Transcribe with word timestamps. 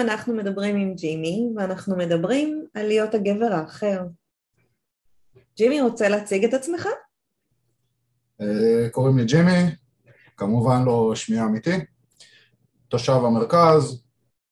היום 0.00 0.10
אנחנו 0.10 0.34
מדברים 0.34 0.76
עם 0.76 0.94
ג'ימי, 0.94 1.48
ואנחנו 1.56 1.96
מדברים 1.96 2.66
על 2.74 2.86
להיות 2.86 3.14
הגבר 3.14 3.52
האחר. 3.52 4.02
ג'ימי, 5.56 5.80
רוצה 5.80 6.08
להציג 6.08 6.44
את 6.44 6.54
עצמך? 6.54 6.88
אה, 8.40 8.90
קוראים 8.90 9.18
לי 9.18 9.24
ג'ימי, 9.24 9.76
כמובן 10.36 10.84
לא 10.84 11.12
שמי 11.14 11.40
אמיתי, 11.40 11.70
תושב 12.88 13.12
המרכז, 13.12 14.02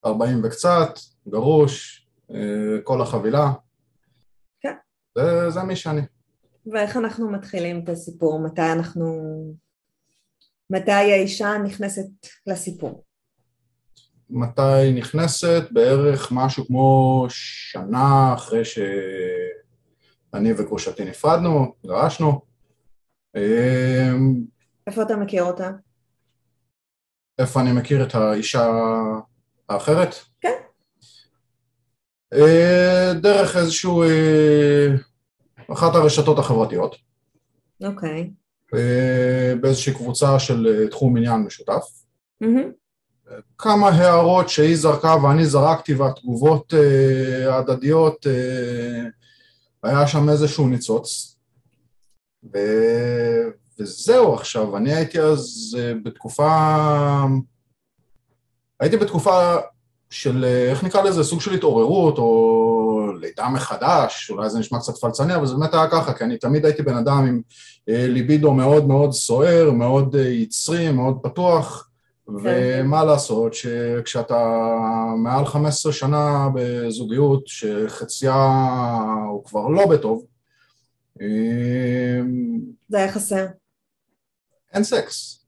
40 0.04 0.40
וקצת, 0.44 0.98
גרוש, 1.28 2.06
אה, 2.30 2.82
כל 2.84 3.02
החבילה. 3.02 3.52
כן. 4.60 4.74
זה, 5.18 5.50
זה 5.50 5.62
מי 5.62 5.76
שאני. 5.76 6.02
ואיך 6.72 6.96
אנחנו 6.96 7.30
מתחילים 7.30 7.84
את 7.84 7.88
הסיפור? 7.88 8.40
מתי 8.40 8.72
אנחנו... 8.72 9.04
מתי 10.70 10.90
האישה 10.90 11.58
נכנסת 11.64 12.08
לסיפור? 12.46 13.07
מתי 14.30 14.92
נכנסת? 14.94 15.62
בערך 15.70 16.32
משהו 16.32 16.66
כמו 16.66 17.26
שנה 17.28 18.34
אחרי 18.34 18.64
שאני 18.64 20.52
וגרושתי 20.56 21.04
נפרדנו, 21.04 21.74
גרשנו. 21.86 22.40
אה, 23.36 24.12
איפה 24.86 25.02
אתה 25.02 25.16
מכיר 25.16 25.42
אותה? 25.42 25.70
איפה 27.38 27.60
אני 27.60 27.72
מכיר 27.72 28.02
את 28.02 28.14
האישה 28.14 28.70
האחרת? 29.68 30.14
כן. 30.40 30.52
אה, 32.32 33.12
דרך 33.22 33.56
איזשהו... 33.56 34.02
אה, 34.02 34.88
אחת 35.72 35.94
הרשתות 35.94 36.38
החברתיות, 36.38 36.96
אוקיי. 37.84 38.30
אה, 38.74 39.54
באיזושהי 39.60 39.94
קבוצה 39.94 40.38
של 40.38 40.88
תחום 40.90 41.16
עניין 41.16 41.40
משותף. 41.40 41.84
מהמם. 42.40 42.72
כמה 43.58 43.88
הערות 43.88 44.48
שהיא 44.48 44.76
זרקה 44.76 45.16
ואני 45.22 45.46
זרקתי 45.46 45.94
והתגובות 45.94 46.74
אה, 46.74 47.54
ההדדיות, 47.54 48.26
אה, 48.26 49.08
היה 49.82 50.06
שם 50.06 50.28
איזשהו 50.28 50.68
ניצוץ. 50.68 51.36
ו... 52.54 52.58
וזהו 53.80 54.34
עכשיו, 54.34 54.76
אני 54.76 54.94
הייתי 54.94 55.20
אז 55.20 55.76
אה, 55.78 55.92
בתקופה... 56.04 56.48
הייתי 58.80 58.96
בתקופה 58.96 59.56
של, 60.10 60.44
איך 60.70 60.84
נקרא 60.84 61.02
לזה, 61.02 61.24
סוג 61.24 61.40
של 61.40 61.54
התעוררות 61.54 62.18
או 62.18 63.12
לידה 63.20 63.48
מחדש, 63.48 64.30
אולי 64.30 64.50
זה 64.50 64.58
נשמע 64.58 64.78
קצת 64.78 64.96
פלצני, 64.98 65.34
אבל 65.34 65.46
זה 65.46 65.54
באמת 65.54 65.74
היה 65.74 65.90
ככה, 65.90 66.12
כי 66.12 66.24
אני 66.24 66.38
תמיד 66.38 66.64
הייתי 66.64 66.82
בן 66.82 66.96
אדם 66.96 67.26
עם 67.26 67.40
ליבידו 67.88 68.52
מאוד 68.52 68.86
מאוד 68.86 69.12
סוער, 69.12 69.70
מאוד 69.70 70.14
יצרי, 70.14 70.90
מאוד 70.90 71.18
פתוח, 71.22 71.87
ומה 72.28 73.04
לעשות 73.04 73.54
שכשאתה 73.54 74.64
מעל 75.16 75.46
15 75.46 75.92
שנה 75.92 76.48
בזוגיות, 76.54 77.42
שחציה 77.46 78.34
הוא 79.28 79.44
כבר 79.44 79.68
לא 79.68 79.86
בטוב, 79.86 80.24
אה, 81.20 82.20
זה 82.88 82.98
היה 82.98 83.12
חסר. 83.12 83.46
אין 84.72 84.84
סקס. 84.84 85.44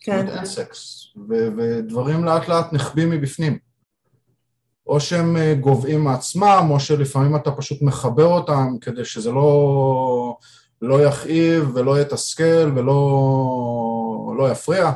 כן. 0.00 0.28
אין 0.28 0.44
סקס, 0.44 1.06
ודברים 1.28 2.24
לאט 2.24 2.48
לאט 2.48 2.72
נחבים 2.72 3.10
מבפנים. 3.10 3.58
או 4.86 5.00
שהם 5.00 5.36
אה, 5.36 5.54
גוועים 5.54 6.04
מעצמם, 6.04 6.66
או 6.70 6.80
שלפעמים 6.80 7.36
אתה 7.36 7.50
פשוט 7.50 7.82
מחבר 7.82 8.26
אותם 8.26 8.68
כדי 8.80 9.04
שזה 9.04 9.32
לא, 9.32 10.36
לא 10.82 11.02
יכאיב 11.02 11.70
ולא 11.74 12.00
יתסכל 12.00 12.72
ולא 12.76 14.34
לא 14.38 14.50
יפריע. 14.50 14.92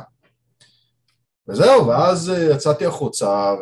וזהו, 1.49 1.87
ואז 1.87 2.29
אה, 2.29 2.43
יצאתי 2.53 2.85
החוצה, 2.85 3.53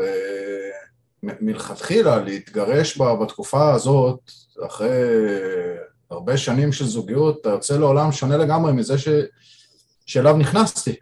ומלכתחילה 1.24 2.18
להתגרש 2.18 2.98
בה 2.98 3.16
בתקופה 3.16 3.74
הזאת, 3.74 4.20
אחרי 4.66 4.90
הרבה 6.12 6.38
שנים 6.38 6.72
של 6.72 6.86
זוגיות, 6.86 7.38
אתה 7.42 7.50
יוצא 7.50 7.78
לעולם 7.78 8.12
שונה 8.12 8.38
לגמרי 8.38 8.72
מזה 8.74 8.98
ש... 8.98 9.08
שאליו 10.06 10.38
נכנסתי. 10.38 10.96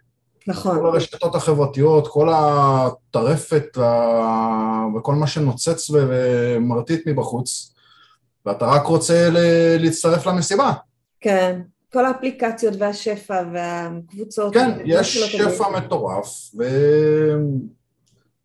נכון. 0.47 0.79
כל 0.79 0.87
הרשתות 0.87 1.35
החברתיות, 1.35 2.07
כל 2.07 2.29
הטרפת 2.35 3.77
ה- 3.77 4.85
וכל 4.97 5.15
מה 5.15 5.27
שנוצץ 5.27 5.89
ומרטיט 5.89 7.07
מבחוץ, 7.07 7.73
ואתה 8.45 8.65
רק 8.65 8.85
רוצה 8.85 9.29
ל- 9.29 9.77
להצטרף 9.79 10.25
למסיבה. 10.27 10.73
כן. 11.21 11.61
כל 11.93 12.05
האפליקציות 12.05 12.73
והשפע 12.79 13.43
והקבוצות. 13.53 14.53
כן, 14.53 14.77
יש. 14.85 15.17
שפע 15.17 15.69
מטורף, 15.69 16.51
ו... 16.57 16.63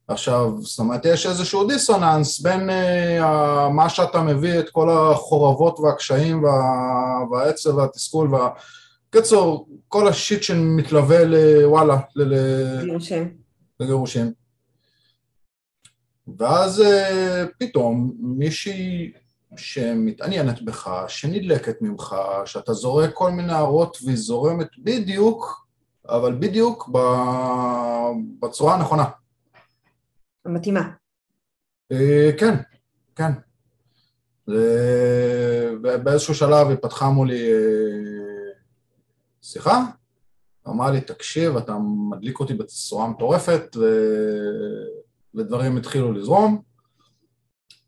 עכשיו, 0.08 0.52
זאת 0.60 0.78
אומרת, 0.78 1.04
יש 1.04 1.26
איזשהו 1.26 1.66
דיסוננס 1.66 2.40
בין 2.40 2.70
uh, 2.70 3.22
מה 3.70 3.88
שאתה 3.88 4.22
מביא, 4.22 4.58
את 4.58 4.70
כל 4.70 4.90
החורבות 4.90 5.80
והקשיים 5.80 6.44
וה... 6.44 6.50
והעצב 7.30 7.76
והתסכול 7.76 8.34
וה... 8.34 8.48
קיצור, 9.10 9.68
כל 9.88 10.08
השיט 10.08 10.42
שמתלווה 10.42 11.24
לוואלה, 11.24 11.98
ל... 12.16 12.22
ל- 12.22 12.84
גירושים. 12.84 13.34
לגירושים. 13.80 14.32
ואז 16.38 16.80
אה, 16.80 17.44
פתאום 17.58 18.12
מישהי 18.20 19.12
שמתעניינת 19.56 20.62
בך, 20.62 21.04
שנדלקת 21.08 21.82
ממך, 21.82 22.16
שאתה 22.44 22.72
זורק 22.72 23.10
כל 23.14 23.30
מיני 23.30 23.52
הערות 23.52 23.98
והיא 24.04 24.16
זורמת 24.16 24.68
בדיוק, 24.78 25.66
אבל 26.08 26.34
בדיוק 26.38 26.90
בצורה 28.40 28.74
הנכונה. 28.74 29.04
המתאימה. 30.44 30.90
אה, 31.92 32.30
כן, 32.38 32.54
כן. 33.16 33.32
באיזשהו 36.02 36.34
שלב 36.34 36.68
היא 36.68 36.76
פתחה 36.82 37.08
מולי 37.08 37.52
אה, 37.52 38.52
שיחה, 39.42 39.84
אמרה 40.68 40.90
לי, 40.90 41.00
תקשיב, 41.00 41.56
אתה 41.56 41.76
מדליק 42.10 42.40
אותי 42.40 42.54
בצורה 42.54 43.08
מטורפת, 43.08 43.76
ו... 43.76 43.84
ודברים 45.34 45.76
התחילו 45.76 46.12
לזרום. 46.12 46.62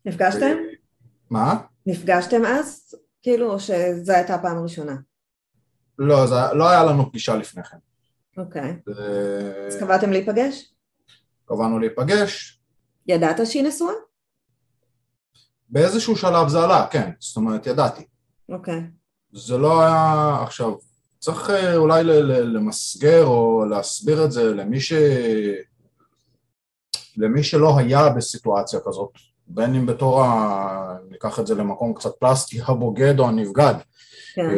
נפגשתם? 0.05 0.55
מה? 1.31 1.55
נפגשתם 1.85 2.45
אז? 2.45 2.95
כאילו, 3.21 3.53
או 3.53 3.59
שזו 3.59 4.13
הייתה 4.13 4.35
הפעם 4.35 4.57
הראשונה? 4.57 4.95
לא, 5.99 6.27
זה, 6.27 6.35
לא 6.53 6.69
היה 6.69 6.83
לנו 6.83 7.09
פגישה 7.09 7.35
לפני 7.35 7.63
כן. 7.63 7.77
אוקיי. 8.37 8.75
זה- 8.85 9.65
אז 9.67 9.79
קבעתם 9.79 10.11
להיפגש? 10.11 10.73
קבענו 11.45 11.79
להיפגש. 11.79 12.61
ידעת 13.07 13.47
שהיא 13.47 13.63
נשואה? 13.63 13.93
באיזשהו 15.69 16.15
שלב 16.17 16.47
זה 16.47 16.59
עלה, 16.63 16.87
כן, 16.91 17.11
זאת 17.19 17.37
אומרת, 17.37 17.67
ידעתי. 17.67 18.03
אוקיי. 18.49 18.81
זה 19.33 19.57
לא 19.57 19.81
היה... 19.81 20.37
עכשיו, 20.43 20.73
צריך 21.19 21.49
אה, 21.49 21.75
אולי 21.75 22.03
למסגר 22.53 23.25
או 23.25 23.65
להסביר 23.69 24.25
את 24.25 24.31
זה 24.31 24.43
למי 24.53 24.79
ש... 24.81 24.93
למי 27.17 27.43
שלא 27.43 27.77
היה 27.77 28.09
בסיטואציה 28.09 28.79
כזאת, 28.87 29.11
בין 29.53 29.75
אם 29.75 29.85
בתור 29.85 30.23
ה... 30.23 30.97
ניקח 31.09 31.39
את 31.39 31.47
זה 31.47 31.55
למקום 31.55 31.93
קצת 31.93 32.11
פלסטי, 32.19 32.59
הבוגד 32.65 33.19
או 33.19 33.27
הנבגד. 33.27 33.73
כן. 34.33 34.49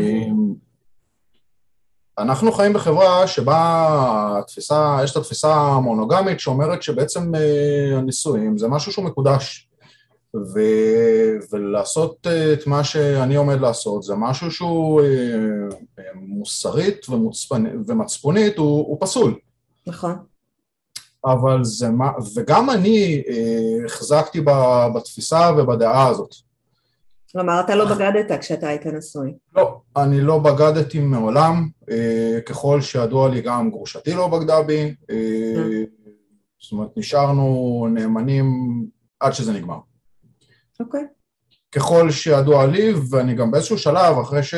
אנחנו 2.18 2.52
חיים 2.52 2.74
בחברה 2.74 3.28
שבה 3.28 4.40
התפיסה, 4.40 4.98
יש 5.04 5.12
את 5.12 5.18
התפיסה 5.18 5.54
המונוגמית 5.54 6.40
שאומרת 6.40 6.84
שבעצם 6.84 7.36
אה, 7.36 7.98
הנישואים 7.98 8.58
זה 8.58 8.68
משהו 8.68 8.92
שהוא 8.92 9.06
מקודש. 9.06 9.70
ו, 10.36 10.60
ולעשות 11.52 12.28
אה, 12.28 12.54
את 12.54 12.68
מה 12.68 12.84
שאני 12.84 13.36
עומד 13.36 13.62
לעשות 13.62 14.04
זה 14.04 14.16
משהו 14.16 14.52
שהוא 14.52 15.02
אה, 15.02 16.04
מוסרית 16.16 17.10
ומוצפנ, 17.10 17.66
ומצפונית 17.88 18.58
הוא, 18.58 18.88
הוא 18.88 18.98
פסול. 19.00 19.36
נכון. 19.88 20.16
אבל 21.26 21.64
זה 21.64 21.90
מה, 21.90 22.12
וגם 22.36 22.70
אני 22.70 23.24
אה, 23.28 23.86
החזקתי 23.86 24.42
ב- 24.42 24.88
בתפיסה 24.96 25.52
ובדעה 25.58 26.08
הזאת. 26.08 26.36
כלומר, 27.32 27.60
אתה 27.60 27.76
לא 27.76 27.96
בגדת 27.96 28.40
כשאתה 28.40 28.68
היית 28.68 28.86
נשוי. 28.86 29.34
לא, 29.56 29.82
אני 29.98 30.22
לא 30.22 30.40
בגדתי 30.40 31.00
מעולם, 31.00 31.70
אה, 31.92 32.40
ככל 32.46 32.82
שידוע 32.82 33.30
לי 33.30 33.42
גם 33.42 33.72
גרושתי 33.72 34.14
לא 34.14 34.28
בגדה 34.28 34.62
בי, 34.62 34.96
אה, 35.10 35.84
זאת 36.62 36.72
אומרת, 36.72 36.90
נשארנו 36.98 37.88
נאמנים 37.94 38.46
עד 39.20 39.34
שזה 39.34 39.54
נגמר. 39.54 39.80
אוקיי. 40.80 41.04
ככל 41.72 42.12
שידוע 42.12 42.66
לי, 42.66 42.94
ואני 43.10 43.36
גם 43.36 43.52
באיזשהו 43.52 43.78
שלב, 43.78 44.18
אחרי, 44.20 44.44
ש... 44.44 44.56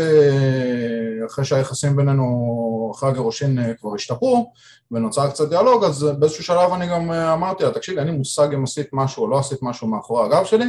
אחרי 1.26 1.46
שהיחסים 1.46 1.96
בינינו, 1.96 2.92
אחרי 2.96 3.10
הגירושין 3.10 3.60
אה, 3.60 3.74
כבר 3.74 3.96
השתפרו, 3.96 4.54
ונוצר 4.92 5.30
קצת 5.30 5.50
דיאלוג, 5.50 5.84
אז 5.84 6.04
באיזשהו 6.20 6.44
שלב 6.44 6.74
אני 6.74 6.88
גם 6.88 7.12
אה, 7.12 7.34
אמרתי 7.34 7.64
לה, 7.64 7.72
תקשיבי, 7.72 8.00
אין 8.00 8.08
לי 8.08 8.18
מושג 8.18 8.54
אם 8.54 8.64
עשית 8.64 8.90
משהו 8.94 9.24
או 9.24 9.30
לא 9.30 9.40
עשית 9.40 9.60
משהו 9.62 9.88
מאחורי 9.88 10.26
הגב 10.26 10.46
שלי. 10.46 10.66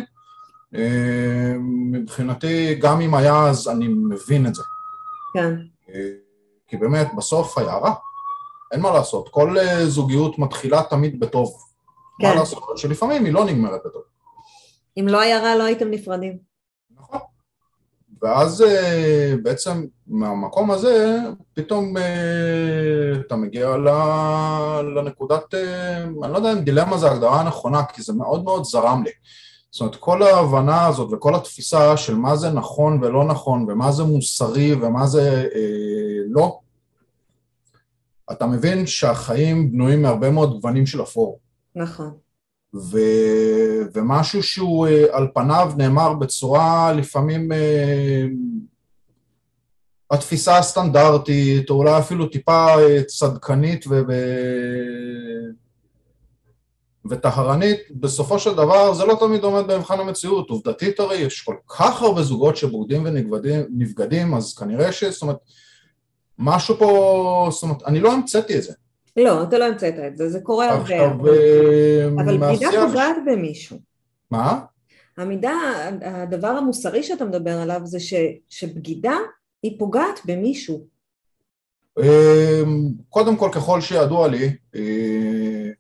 אה, 0.74 1.54
מבחינתי, 1.90 2.74
גם 2.74 3.00
אם 3.00 3.14
היה, 3.14 3.46
אז 3.46 3.68
אני 3.68 3.88
מבין 3.88 4.46
את 4.46 4.54
זה. 4.54 4.62
כן. 5.34 5.54
כי 6.68 6.76
באמת, 6.76 7.06
בסוף 7.16 7.58
היה 7.58 7.76
רע. 7.76 7.94
אין 8.72 8.80
מה 8.80 8.92
לעשות, 8.92 9.28
כל 9.28 9.56
זוגיות 9.86 10.38
מתחילה 10.38 10.82
תמיד 10.90 11.20
בטוב. 11.20 11.56
כן. 12.20 12.28
מה 12.28 12.34
לעשות, 12.34 12.62
שלפעמים 12.76 13.24
היא 13.24 13.32
לא 13.32 13.44
נגמרת 13.44 13.80
בטוב. 13.84 14.02
אם 15.00 15.08
לא 15.08 15.20
היה 15.20 15.40
רע, 15.40 15.56
לא 15.56 15.64
הייתם 15.64 15.90
נפרדים. 15.90 16.38
נכון. 16.96 17.18
ואז 18.26 18.62
אה, 18.62 19.34
בעצם 19.42 19.84
מהמקום 20.06 20.70
הזה, 20.70 21.18
פתאום 21.54 21.96
אה, 21.96 23.20
אתה 23.20 23.36
מגיע 23.36 23.76
לנקודת, 24.96 25.54
אה, 25.54 26.02
אני 26.02 26.32
לא 26.32 26.36
יודע 26.36 26.52
אם 26.52 26.58
דילמה 26.58 26.98
זה 26.98 27.10
הגדרה 27.10 27.40
הנכונה, 27.40 27.84
כי 27.84 28.02
זה 28.02 28.12
מאוד 28.12 28.44
מאוד 28.44 28.64
זרם 28.64 29.02
לי. 29.04 29.10
זאת 29.70 29.80
אומרת, 29.80 29.96
כל 29.96 30.22
ההבנה 30.22 30.86
הזאת 30.86 31.12
וכל 31.12 31.34
התפיסה 31.34 31.96
של 31.96 32.16
מה 32.16 32.36
זה 32.36 32.50
נכון 32.50 32.98
ולא 33.02 33.24
נכון, 33.24 33.66
ומה 33.68 33.92
זה 33.92 34.04
מוסרי 34.04 34.74
ומה 34.74 35.06
זה 35.06 35.48
אה, 35.54 36.18
לא, 36.30 36.58
אתה 38.32 38.46
מבין 38.46 38.86
שהחיים 38.86 39.72
בנויים 39.72 40.02
מהרבה 40.02 40.30
מאוד 40.30 40.52
גוונים 40.52 40.86
של 40.86 41.02
אפור. 41.02 41.38
נכון. 41.74 42.25
ו, 42.76 42.98
ומשהו 43.94 44.42
שהוא 44.42 44.86
אה, 44.86 45.04
על 45.12 45.28
פניו 45.34 45.72
נאמר 45.76 46.14
בצורה 46.14 46.92
לפעמים 46.92 47.52
אה, 47.52 48.24
התפיסה 50.10 50.58
הסטנדרטית, 50.58 51.70
או 51.70 51.74
אולי 51.74 51.98
אפילו 51.98 52.26
טיפה 52.26 52.66
אה, 52.80 53.02
צדקנית 53.02 53.84
ו... 53.90 54.02
וטהרנית, 57.10 57.78
בסופו 57.90 58.38
של 58.38 58.54
דבר 58.54 58.94
זה 58.94 59.04
לא 59.04 59.16
תמיד 59.20 59.44
עומד 59.44 59.72
במבחן 59.72 60.00
המציאות. 60.00 60.50
עובדתית 60.50 61.00
הרי 61.00 61.16
יש 61.16 61.42
כל 61.42 61.56
כך 61.68 62.02
הרבה 62.02 62.22
זוגות 62.22 62.56
שבוגדים 62.56 63.04
ונבגדים, 63.04 64.34
אז 64.34 64.54
כנראה 64.54 64.92
ש... 64.92 65.04
זאת 65.04 65.22
אומרת, 65.22 65.36
משהו 66.38 66.76
פה, 66.78 67.48
זאת 67.52 67.62
אומרת, 67.62 67.82
אני 67.86 68.00
לא 68.00 68.12
המצאתי 68.12 68.58
את 68.58 68.62
זה. 68.62 68.72
לא, 69.16 69.42
אתה 69.42 69.58
לא 69.58 69.64
המצאת 69.64 69.94
את 70.08 70.16
זה, 70.16 70.28
זה 70.28 70.40
קורה 70.40 70.68
הרבה. 70.70 71.06
אבל 72.14 72.38
בגידה 72.38 72.70
פוגעת 72.86 73.16
במישהו. 73.26 73.78
מה? 74.30 74.60
המידה, 75.16 75.52
הדבר 76.02 76.48
המוסרי 76.48 77.02
שאתה 77.02 77.24
מדבר 77.24 77.58
עליו 77.58 77.80
זה 77.84 78.00
ש, 78.00 78.14
שבגידה 78.48 79.16
היא 79.62 79.78
פוגעת 79.78 80.20
במישהו. 80.24 80.86
אמ, 82.00 82.88
קודם 83.08 83.36
כל, 83.36 83.50
ככל 83.52 83.80
שידוע 83.80 84.28
לי, 84.28 84.56
אה, 84.74 85.70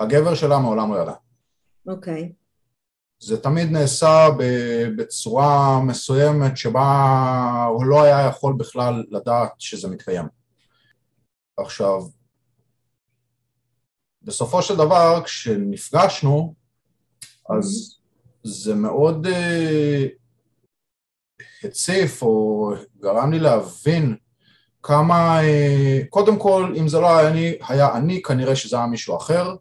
הגבר 0.00 0.34
שלה 0.34 0.58
מעולם 0.58 0.92
לא 0.92 1.02
ידע. 1.02 1.12
אוקיי. 1.86 2.32
זה 3.18 3.42
תמיד 3.42 3.70
נעשה 3.70 4.28
בצורה 4.96 5.80
מסוימת 5.84 6.56
שבה 6.56 7.66
הוא 7.68 7.84
לא 7.84 8.02
היה 8.02 8.26
יכול 8.26 8.54
בכלל 8.58 9.04
לדעת 9.10 9.52
שזה 9.58 9.88
מתקיים. 9.88 10.35
עכשיו, 11.58 12.02
בסופו 14.22 14.62
של 14.62 14.76
דבר, 14.76 15.22
כשנפגשנו, 15.24 16.54
אז 17.50 17.98
זה 18.42 18.74
מאוד 18.74 19.26
uh, 19.26 19.30
הציף 21.64 22.22
או 22.22 22.72
גרם 23.00 23.32
לי 23.32 23.38
להבין 23.38 24.16
כמה, 24.82 25.40
uh, 25.40 26.06
קודם 26.10 26.38
כל, 26.38 26.74
אם 26.78 26.88
זה 26.88 27.00
לא 27.00 27.16
היה 27.16 27.28
אני, 27.28 27.54
היה 27.68 27.96
אני, 27.96 28.22
כנראה 28.22 28.56
שזה 28.56 28.76
היה 28.76 28.86
מישהו 28.86 29.16
אחר, 29.16 29.54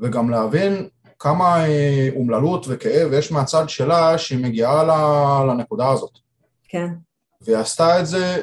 וגם 0.00 0.30
להבין 0.30 0.88
כמה 1.18 1.64
uh, 1.64 2.16
אומללות 2.16 2.66
וכאב 2.68 3.12
יש 3.12 3.32
מהצד 3.32 3.68
שלה 3.68 4.18
שהיא 4.18 4.44
מגיעה 4.44 4.84
לנקודה 5.44 5.90
הזאת. 5.90 6.18
כן. 6.68 6.88
והיא 7.40 7.56
עשתה 7.56 8.00
את 8.00 8.06
זה 8.06 8.42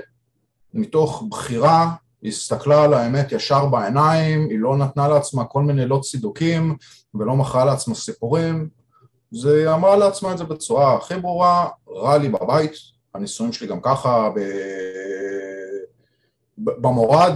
מתוך 0.74 1.24
בחירה 1.30 1.96
היא 2.24 2.30
הסתכלה 2.31 2.84
על 2.84 2.94
האמת 2.94 3.31
ישר 3.31 3.66
בעיניים, 3.66 4.48
היא 4.50 4.60
לא 4.60 4.78
נתנה 4.78 5.08
לעצמה 5.08 5.46
כל 5.46 5.64
מיני 5.64 5.86
לא 5.86 6.00
צידוקים 6.04 6.75
ולא 7.16 7.36
מכרה 7.36 7.66
לעצמה 7.66 7.96
סיפורים, 7.96 8.70
זה 9.31 9.58
היא 9.58 9.75
אמרה 9.75 9.96
לעצמה 9.96 10.31
את 10.31 10.38
זה 10.38 10.44
בצורה 10.44 10.98
הכי 10.98 11.16
ברורה, 11.16 11.70
רע 11.90 12.18
לי 12.18 12.30
בבית, 12.30 12.72
הנישואים 13.16 13.54
שלי 13.54 13.68
גם 13.68 13.81
ככה 13.81 14.30
ב... 14.36 14.40
במורד, 16.58 17.34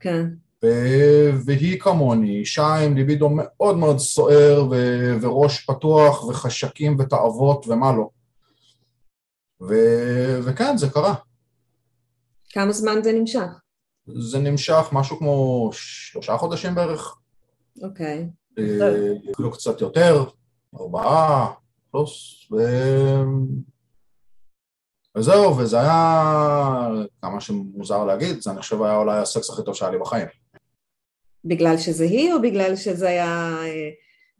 כן. 0.00 0.26
ו- 0.64 1.30
והיא 1.44 1.80
כמוני, 1.80 2.36
אישה 2.36 2.74
עם 2.74 2.96
ליבידו 2.96 3.28
מאוד 3.32 3.76
מאוד 3.76 3.98
סוער 3.98 4.66
ו- 4.70 5.16
וראש 5.20 5.64
פתוח 5.64 6.24
וחשקים 6.24 6.96
ותאוות 6.98 7.66
ומה 7.68 7.92
לא. 7.92 8.08
ו- 9.60 10.38
וכן, 10.44 10.76
זה 10.76 10.90
קרה. 10.90 11.14
כמה 12.52 12.72
זמן 12.72 13.02
זה 13.02 13.12
נמשך? 13.12 13.48
זה 14.18 14.38
נמשך 14.38 14.88
משהו 14.92 15.18
כמו 15.18 15.70
שלושה 15.72 16.36
חודשים 16.36 16.74
בערך. 16.74 17.16
אוקיי. 17.82 18.28
אפילו 19.34 19.50
קצת 19.50 19.80
יותר, 19.80 20.24
ארבעה, 20.80 21.52
פלוס, 21.90 22.46
ו... 22.52 22.56
וזהו, 25.16 25.56
וזה 25.56 25.80
היה, 25.80 26.88
כמה 27.22 27.40
שמוזר 27.40 28.04
להגיד, 28.04 28.40
זה 28.40 28.50
אני 28.50 28.60
חושב 28.60 28.82
היה 28.82 28.96
אולי 28.96 29.18
הסקס 29.18 29.50
הכי 29.50 29.62
טוב 29.64 29.74
שהיה 29.74 29.90
לי 29.90 29.98
בחיים. 29.98 30.26
בגלל 31.44 31.78
שזה 31.78 32.04
היא, 32.04 32.32
או 32.32 32.42
בגלל 32.42 32.76
שזה 32.76 33.08
היה 33.08 33.56
אה, 33.62 33.90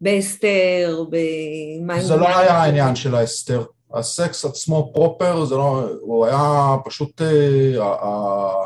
בהסתר, 0.01 1.03
במים... 1.09 2.01
זה 2.01 2.15
לא 2.15 2.37
היה 2.37 2.53
העניין 2.53 2.95
של 2.95 3.15
ההסתר. 3.15 3.65
הסקס 3.93 4.45
עצמו 4.45 4.91
פרופר, 4.93 5.45
זה 5.45 5.55
לא, 5.55 5.89
הוא 6.01 6.25
היה 6.25 6.75
פשוט, 6.85 7.21
אה, 7.21 8.65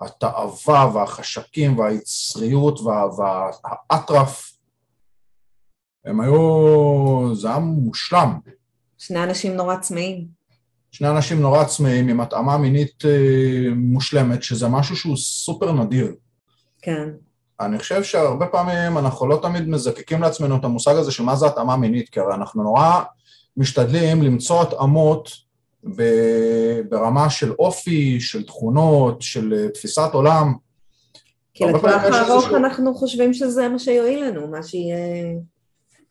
התאווה 0.00 0.90
והחשקים 0.94 1.78
והיצריות 1.78 2.80
והאטרף, 3.18 4.52
הם 6.04 6.20
היו, 6.20 7.34
זה 7.34 7.48
היה 7.48 7.58
מושלם. 7.58 8.38
שני 8.98 9.24
אנשים 9.24 9.56
נורא 9.56 9.76
צמאים. 9.76 10.26
שני 10.90 11.08
אנשים 11.08 11.40
נורא 11.40 11.64
צמאים 11.64 12.08
עם 12.08 12.20
התאמה 12.20 12.56
מינית 12.56 13.04
אה, 13.04 13.74
מושלמת, 13.76 14.42
שזה 14.42 14.68
משהו 14.68 14.96
שהוא 14.96 15.16
סופר 15.16 15.72
נדיר. 15.72 16.14
כן. 16.82 17.08
אני 17.60 17.78
חושב 17.78 18.02
שהרבה 18.02 18.46
פעמים 18.46 18.98
אנחנו 18.98 19.26
לא 19.26 19.38
תמיד 19.42 19.68
מזקקים 19.68 20.22
לעצמנו 20.22 20.56
את 20.56 20.64
המושג 20.64 20.96
הזה 20.96 21.12
של 21.12 21.22
מה 21.22 21.36
זה 21.36 21.46
התאמה 21.46 21.76
מינית, 21.76 22.08
כי 22.08 22.20
הרי 22.20 22.34
אנחנו 22.34 22.62
נורא 22.62 23.02
משתדלים 23.56 24.22
למצוא 24.22 24.62
התאמות 24.62 25.45
ברמה 26.88 27.30
של 27.30 27.52
אופי, 27.52 28.20
של 28.20 28.46
תכונות, 28.46 29.22
של 29.22 29.54
אה, 29.56 29.68
תפיסת 29.68 30.10
עולם. 30.12 30.54
כי 31.54 31.64
לטווח 31.64 32.02
הארוך 32.02 32.48
אנחנו 32.48 32.94
חושבים 32.94 33.34
שזה 33.34 33.68
מה 33.68 33.78
שיועיל 33.78 34.24
לנו, 34.24 34.48
מה, 34.48 34.62
שיהיה... 34.62 34.96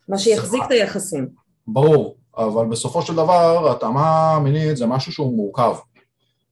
מה 0.08 0.18
שיחזיק 0.18 0.62
את 0.66 0.70
היחסים. 0.70 1.28
ברור, 1.66 2.16
אבל 2.36 2.66
בסופו 2.66 3.02
של 3.02 3.12
דבר 3.14 3.70
התאמה 3.70 4.38
מינית 4.42 4.76
זה 4.76 4.86
משהו 4.86 5.12
שהוא 5.12 5.36
מורכב. 5.36 5.74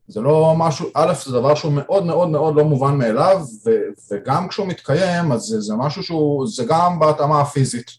זה 0.09 0.21
לא 0.21 0.55
משהו, 0.59 0.89
א', 0.95 1.13
זה 1.27 1.33
דבר 1.33 1.55
שהוא 1.55 1.73
מאוד 1.73 2.07
מאוד 2.07 2.29
מאוד 2.29 2.57
לא 2.57 2.65
מובן 2.65 2.99
מאליו, 2.99 3.41
ו, 3.67 3.71
וגם 4.11 4.49
כשהוא 4.49 4.67
מתקיים, 4.67 5.33
אז 5.33 5.41
זה, 5.41 5.61
זה 5.61 5.75
משהו 5.75 6.03
שהוא, 6.03 6.47
זה 6.47 6.65
גם 6.69 6.99
בהתאמה 6.99 7.41
הפיזית. 7.41 7.91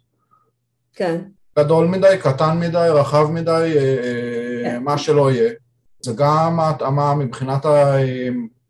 כן. 0.93 1.21
גדול 1.59 1.87
מדי, 1.87 2.17
קטן 2.19 2.59
מדי, 2.59 2.87
רחב 2.91 3.31
מדי, 3.31 3.73
אה, 3.75 3.97
אה. 4.03 4.54
מה 4.79 4.97
שלא 4.97 5.31
יהיה. 5.31 5.53
זה 6.01 6.11
גם 6.17 6.59
ההתאמה 6.59 7.15
מבחינת 7.15 7.65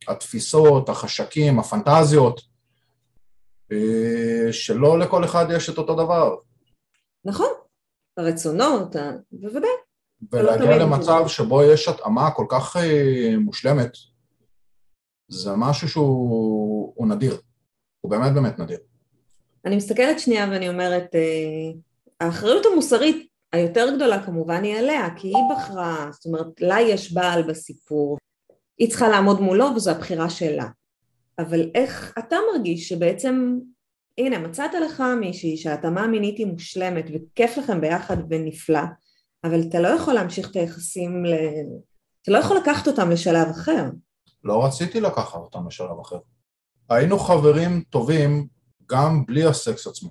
התפיסות, 0.07 0.89
החשקים, 0.89 1.59
הפנטזיות, 1.59 2.41
אה, 3.71 4.53
שלא 4.53 4.99
לכל 4.99 5.25
אחד 5.25 5.45
יש 5.55 5.69
את 5.69 5.77
אותו 5.77 5.95
דבר. 5.95 6.35
נכון, 7.25 7.49
הרצונות, 8.17 8.95
בוודאי. 9.31 9.69
ולהגיע 10.31 10.77
למצב 10.77 11.27
שבו 11.27 11.63
יש 11.63 11.87
התאמה 11.87 12.31
כל 12.31 12.45
כך 12.49 12.75
מושלמת, 13.39 13.91
זה 15.27 15.51
משהו 15.57 15.89
שהוא 15.89 17.07
נדיר, 17.07 17.41
הוא 18.01 18.11
באמת 18.11 18.33
באמת 18.33 18.59
נדיר. 18.59 18.77
אני 19.65 19.75
מסתכלת 19.75 20.19
שנייה 20.19 20.47
ואני 20.51 20.69
אומרת, 20.69 21.15
האחריות 22.19 22.65
המוסרית 22.65 23.27
היותר 23.55 23.95
גדולה 23.95 24.25
כמובן 24.25 24.63
היא 24.63 24.77
עליה, 24.77 25.15
כי 25.15 25.27
היא 25.27 25.43
בחרה, 25.51 26.09
זאת 26.12 26.25
אומרת, 26.25 26.62
לה 26.62 26.81
יש 26.81 27.13
בעל 27.13 27.43
בסיפור, 27.43 28.17
היא 28.77 28.89
צריכה 28.89 29.09
לעמוד 29.09 29.41
מולו 29.41 29.65
וזו 29.75 29.91
הבחירה 29.91 30.29
שלה. 30.29 30.65
אבל 31.39 31.69
איך 31.75 32.13
אתה 32.19 32.35
מרגיש 32.53 32.89
שבעצם, 32.89 33.57
הנה, 34.17 34.39
מצאת 34.39 34.71
לך 34.85 35.03
מישהי 35.19 35.57
שההתאמה 35.57 36.01
המינית 36.01 36.38
היא 36.38 36.47
מושלמת 36.47 37.05
וכיף 37.13 37.57
לכם 37.57 37.81
ביחד 37.81 38.17
ונפלא, 38.29 38.83
אבל 39.43 39.62
אתה 39.69 39.79
לא 39.79 39.88
יכול 39.88 40.13
להמשיך 40.13 40.51
את 40.51 40.55
היחסים, 40.55 41.25
ל... 41.25 41.33
אתה 42.21 42.31
לא 42.31 42.38
יכול 42.38 42.57
לקחת 42.57 42.88
אותם 42.88 43.09
לשלב 43.09 43.47
אחר. 43.50 43.83
לא 44.43 44.65
רציתי 44.65 45.01
לקחת 45.01 45.35
אותם 45.35 45.67
לשלב 45.67 46.00
אחר. 46.01 46.19
היינו 46.89 47.19
חברים 47.19 47.83
טובים 47.89 48.47
גם 48.89 49.25
בלי 49.25 49.45
הסקס 49.45 49.88
עצמו. 49.88 50.09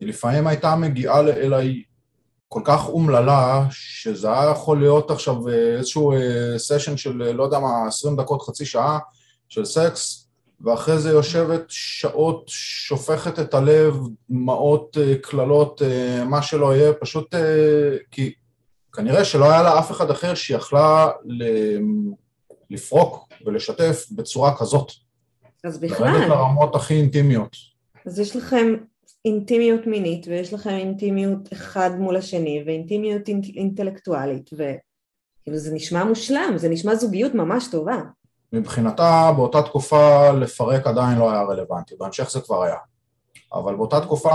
היא 0.00 0.08
לפעמים 0.08 0.46
הייתה 0.46 0.76
מגיעה 0.76 1.20
אליי 1.20 1.82
כל 2.48 2.60
כך 2.64 2.88
אומללה, 2.88 3.66
שזה 3.70 4.32
היה 4.32 4.50
יכול 4.50 4.78
להיות 4.78 5.10
עכשיו 5.10 5.48
איזשהו 5.48 6.12
סשן 6.56 6.96
של, 6.96 7.32
לא 7.32 7.42
יודע 7.42 7.58
מה, 7.58 7.86
20 7.86 8.16
דקות, 8.16 8.42
חצי 8.42 8.66
שעה 8.66 8.98
של 9.48 9.64
סקס, 9.64 10.28
ואחרי 10.60 10.98
זה 10.98 11.10
יושבת 11.10 11.64
שעות, 11.68 12.44
שופכת 12.48 13.38
את 13.38 13.54
הלב, 13.54 13.96
דמעות, 14.30 14.96
קללות, 15.22 15.82
מה 16.24 16.42
שלא 16.42 16.76
יהיה, 16.76 16.92
פשוט 16.92 17.34
כי 18.10 18.32
כנראה 18.92 19.24
שלא 19.24 19.50
היה 19.50 19.62
לה 19.62 19.78
אף 19.78 19.90
אחד 19.90 20.10
אחר 20.10 20.34
שיכלה 20.34 21.08
לפרוק 22.70 23.28
ולשתף 23.46 24.06
בצורה 24.10 24.56
כזאת. 24.56 24.92
אז 25.64 25.78
בכלל... 25.78 26.10
לרדת 26.10 26.28
לרמות 26.28 26.74
הכי 26.74 26.94
אינטימיות. 26.94 27.56
אז 28.06 28.18
יש 28.18 28.36
לכם 28.36 28.74
אינטימיות 29.26 29.86
מינית 29.86 30.26
ויש 30.28 30.52
לכם 30.52 30.70
אינטימיות 30.70 31.52
אחד 31.52 31.90
מול 31.98 32.16
השני 32.16 32.62
ואינטימיות 32.66 33.28
אינט, 33.28 33.44
אינטלקטואלית 33.56 34.50
וכאילו 34.52 35.58
זה 35.58 35.74
נשמע 35.74 36.04
מושלם, 36.04 36.52
זה 36.56 36.68
נשמע 36.68 36.94
זוגיות 36.94 37.34
ממש 37.34 37.68
טובה. 37.70 38.00
מבחינתה 38.52 39.32
באותה 39.36 39.62
תקופה 39.62 40.30
לפרק 40.30 40.86
עדיין 40.86 41.18
לא 41.18 41.30
היה 41.30 41.42
רלוונטי, 41.42 41.94
בהמשך 41.98 42.30
זה 42.30 42.40
כבר 42.40 42.62
היה. 42.62 42.76
אבל 43.52 43.76
באותה 43.76 44.00
תקופה 44.00 44.32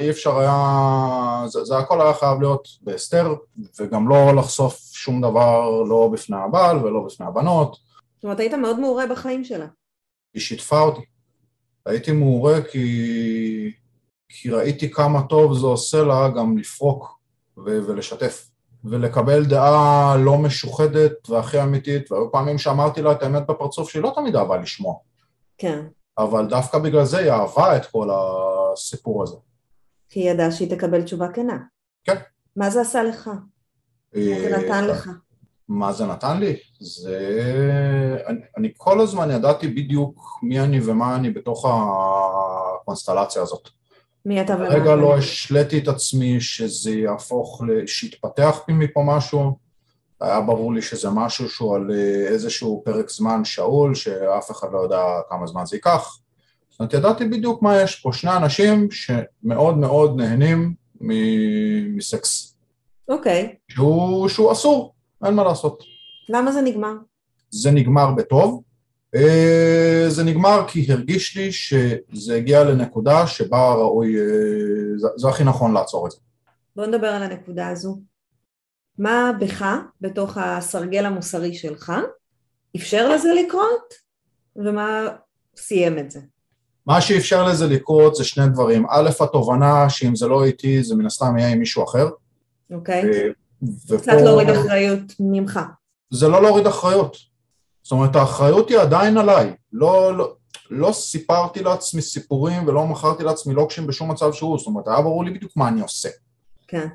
אי 0.00 0.10
אפשר 0.10 0.38
היה, 0.38 1.46
זה, 1.46 1.64
זה 1.64 1.78
הכל 1.78 2.00
היה 2.00 2.14
חייב 2.14 2.40
להיות 2.40 2.68
בהסתר 2.80 3.34
וגם 3.80 4.08
לא 4.08 4.36
לחשוף 4.36 4.78
שום 4.92 5.20
דבר 5.20 5.82
לא 5.82 6.10
בפני 6.12 6.36
הבעל 6.36 6.84
ולא 6.84 7.00
בפני 7.06 7.26
הבנות. 7.26 7.76
זאת 8.14 8.24
אומרת 8.24 8.40
היית 8.40 8.54
מאוד 8.54 8.80
מעורה 8.80 9.06
בחיים 9.06 9.44
שלה. 9.44 9.66
היא 10.34 10.42
שיתפה 10.42 10.80
אותי. 10.80 11.02
הייתי 11.86 12.12
מעורה 12.12 12.62
כי 12.62 13.72
כי 14.28 14.50
ראיתי 14.50 14.90
כמה 14.90 15.22
טוב 15.22 15.54
זה 15.54 15.66
עושה 15.66 16.02
לה 16.02 16.28
גם 16.28 16.58
לפרוק 16.58 17.18
ו- 17.58 17.86
ולשתף, 17.86 18.50
ולקבל 18.84 19.44
דעה 19.44 20.16
לא 20.16 20.38
משוחדת 20.38 21.28
והכי 21.28 21.62
אמיתית, 21.62 22.12
והיו 22.12 22.32
פעמים 22.32 22.58
שאמרתי 22.58 23.02
לה 23.02 23.12
את 23.12 23.22
האמת 23.22 23.46
בפרצוף 23.46 23.90
שהיא 23.90 24.02
לא 24.02 24.12
תמיד 24.14 24.36
אהבה 24.36 24.56
לשמוע. 24.56 24.94
כן. 25.58 25.86
אבל 26.18 26.46
דווקא 26.46 26.78
בגלל 26.78 27.04
זה 27.04 27.18
היא 27.18 27.30
אהבה 27.30 27.76
את 27.76 27.86
כל 27.86 28.08
הסיפור 28.12 29.22
הזה. 29.22 29.36
כי 30.08 30.20
היא 30.20 30.30
ידעה 30.30 30.50
שהיא 30.50 30.70
תקבל 30.76 31.02
תשובה 31.02 31.28
כנה. 31.32 31.58
כן. 32.04 32.16
מה 32.56 32.70
זה 32.70 32.80
עשה 32.80 33.02
לך? 33.02 33.30
מה 34.14 34.22
זה 34.40 34.56
נתן 34.56 34.86
לך? 34.86 35.10
מה 35.68 35.92
זה 35.92 36.06
נתן 36.06 36.40
לי? 36.40 36.56
זה... 36.80 37.18
אני, 38.26 38.40
אני 38.56 38.72
כל 38.76 39.00
הזמן 39.00 39.30
ידעתי 39.30 39.68
בדיוק 39.68 40.20
מי 40.42 40.60
אני 40.60 40.80
ומה 40.84 41.16
אני 41.16 41.30
בתוך 41.30 41.66
הקונסטלציה 42.80 43.42
הזאת. 43.42 43.68
מי 44.28 44.40
אתה 44.40 44.54
ומה? 44.54 44.68
רגע 44.68 44.94
לא 44.94 45.16
השליתי 45.16 45.78
את 45.78 45.88
עצמי 45.88 46.40
שזה 46.40 46.90
יהפוך, 46.90 47.62
שיתפתח 47.86 48.60
מפה 48.68 49.02
משהו, 49.06 49.56
היה 50.20 50.40
ברור 50.40 50.74
לי 50.74 50.82
שזה 50.82 51.10
משהו 51.10 51.50
שהוא 51.50 51.76
על 51.76 51.90
איזשהו 52.26 52.82
פרק 52.84 53.10
זמן 53.10 53.44
שאול, 53.44 53.94
שאף 53.94 54.50
אחד 54.50 54.68
לא 54.72 54.78
יודע 54.78 55.02
כמה 55.28 55.46
זמן 55.46 55.66
זה 55.66 55.76
ייקח. 55.76 56.18
זאת 56.70 56.80
אומרת, 56.80 56.94
ידעתי 56.94 57.24
בדיוק 57.24 57.62
מה 57.62 57.82
יש 57.82 57.96
פה, 57.96 58.12
שני 58.12 58.36
אנשים 58.36 58.88
שמאוד 58.90 59.78
מאוד 59.78 60.16
נהנים 60.16 60.74
מסקס. 61.96 62.56
אוקיי. 63.08 63.48
Okay. 63.52 63.72
שהוא, 63.74 64.28
שהוא 64.28 64.52
אסור, 64.52 64.94
אין 65.24 65.34
מה 65.34 65.44
לעשות. 65.44 65.82
למה 66.28 66.52
זה 66.52 66.60
נגמר? 66.60 66.92
זה 67.50 67.70
נגמר 67.70 68.10
בטוב, 68.16 68.54
אה, 68.54 68.67
זה 70.08 70.24
נגמר 70.24 70.64
כי 70.68 70.92
הרגיש 70.92 71.36
לי 71.36 71.52
שזה 71.52 72.34
הגיע 72.36 72.64
לנקודה 72.64 73.26
שבה 73.26 73.74
ראוי, 73.74 74.16
אה, 74.16 74.24
זה, 74.96 75.08
זה 75.16 75.28
הכי 75.28 75.44
נכון 75.44 75.74
לעצור 75.74 76.06
את 76.06 76.10
זה. 76.10 76.18
בוא 76.76 76.86
נדבר 76.86 77.06
על 77.06 77.22
הנקודה 77.22 77.68
הזו. 77.68 77.98
מה 78.98 79.30
בך, 79.40 79.64
בתוך 80.00 80.38
הסרגל 80.40 81.06
המוסרי 81.06 81.54
שלך, 81.54 81.92
אפשר 82.76 83.08
לזה 83.08 83.28
לקרות, 83.34 83.94
ומה 84.56 85.08
סיים 85.56 85.98
את 85.98 86.10
זה? 86.10 86.20
מה 86.86 87.00
שאפשר 87.00 87.46
לזה 87.46 87.66
לקרות 87.66 88.14
זה 88.14 88.24
שני 88.24 88.48
דברים. 88.48 88.86
א', 88.90 89.10
התובנה 89.20 89.90
שאם 89.90 90.16
זה 90.16 90.28
לא 90.28 90.44
איתי, 90.44 90.82
זה 90.82 90.94
מן 90.94 91.06
הסתם 91.06 91.38
יהיה 91.38 91.48
עם 91.48 91.58
מישהו 91.58 91.84
אחר. 91.84 92.08
אוקיי. 92.70 93.02
ופה... 93.88 93.98
קצת 93.98 94.12
להוריד 94.24 94.48
אחריות 94.50 95.14
ממך. 95.20 95.60
זה 96.10 96.28
לא 96.28 96.42
להוריד 96.42 96.66
אחריות. 96.66 97.27
זאת 97.88 97.92
אומרת, 97.92 98.16
האחריות 98.16 98.68
היא 98.68 98.78
עדיין 98.78 99.18
עליי. 99.18 99.52
לא, 99.72 100.16
לא, 100.16 100.34
לא 100.70 100.92
סיפרתי 100.92 101.62
לעצמי 101.62 102.02
סיפורים 102.02 102.68
ולא 102.68 102.86
מכרתי 102.86 103.24
לעצמי 103.24 103.54
לוקשים 103.54 103.86
בשום 103.86 104.10
מצב 104.10 104.32
שהוא, 104.32 104.58
זאת 104.58 104.66
אומרת, 104.66 104.88
היה 104.88 105.00
ברור 105.00 105.24
לי 105.24 105.30
בדיוק 105.30 105.52
מה 105.56 105.68
אני 105.68 105.80
עושה. 105.80 106.08
כן. 106.68 106.88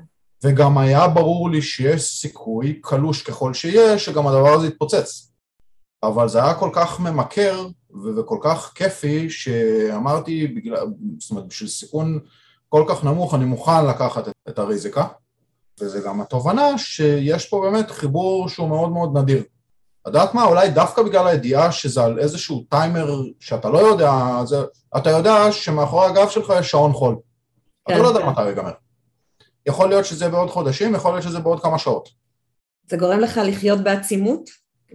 וגם 0.44 0.78
היה 0.78 1.08
ברור 1.08 1.50
לי 1.50 1.62
שיש 1.62 2.02
סיכוי, 2.02 2.80
קלוש 2.82 3.22
ככל 3.22 3.54
שיהיה, 3.54 3.98
שגם 3.98 4.26
הדבר 4.26 4.48
הזה 4.48 4.66
יתפוצץ. 4.66 5.32
אבל 6.02 6.28
זה 6.28 6.44
היה 6.44 6.54
כל 6.54 6.70
כך 6.72 7.00
ממכר 7.00 7.66
וכל 8.16 8.38
כך 8.42 8.72
כיפי, 8.74 9.30
שאמרתי, 9.30 10.46
בגלל, 10.46 10.86
זאת 11.18 11.30
אומרת, 11.30 11.46
בשביל 11.46 11.68
סיכון 11.68 12.20
כל 12.68 12.84
כך 12.88 13.04
נמוך, 13.04 13.34
אני 13.34 13.44
מוכן 13.44 13.86
לקחת 13.86 14.28
את 14.48 14.58
הריזיקה. 14.58 15.06
וזה 15.80 16.00
גם 16.00 16.20
התובנה 16.20 16.78
שיש 16.78 17.48
פה 17.48 17.60
באמת 17.70 17.90
חיבור 17.90 18.48
שהוא 18.48 18.68
מאוד 18.68 18.90
מאוד 18.90 19.18
נדיר. 19.18 19.42
יודעת 20.06 20.34
מה, 20.34 20.44
אולי 20.44 20.70
דווקא 20.70 21.02
בגלל 21.02 21.26
הידיעה 21.26 21.72
שזה 21.72 22.04
על 22.04 22.18
איזשהו 22.18 22.64
טיימר 22.70 23.22
שאתה 23.40 23.68
לא 23.68 23.78
יודע, 23.78 24.12
זה, 24.44 24.56
אתה 24.96 25.10
יודע 25.10 25.52
שמאחורי 25.52 26.06
הגב 26.06 26.28
שלך 26.28 26.52
יש 26.60 26.70
שעון 26.70 26.92
חול. 26.92 27.16
כן. 27.88 27.94
אתה 27.94 28.02
לא 28.02 28.08
יודע 28.08 28.26
מתי 28.26 28.40
הוא 28.40 28.48
ייגמר. 28.48 28.72
יכול 29.66 29.88
להיות 29.88 30.04
שזה 30.04 30.28
בעוד 30.28 30.50
חודשים, 30.50 30.94
יכול 30.94 31.12
להיות 31.12 31.22
שזה 31.22 31.40
בעוד 31.40 31.62
כמה 31.62 31.78
שעות. 31.78 32.08
זה 32.90 32.96
גורם 32.96 33.20
לך 33.20 33.40
לחיות 33.44 33.80
בעצימות? 33.80 34.50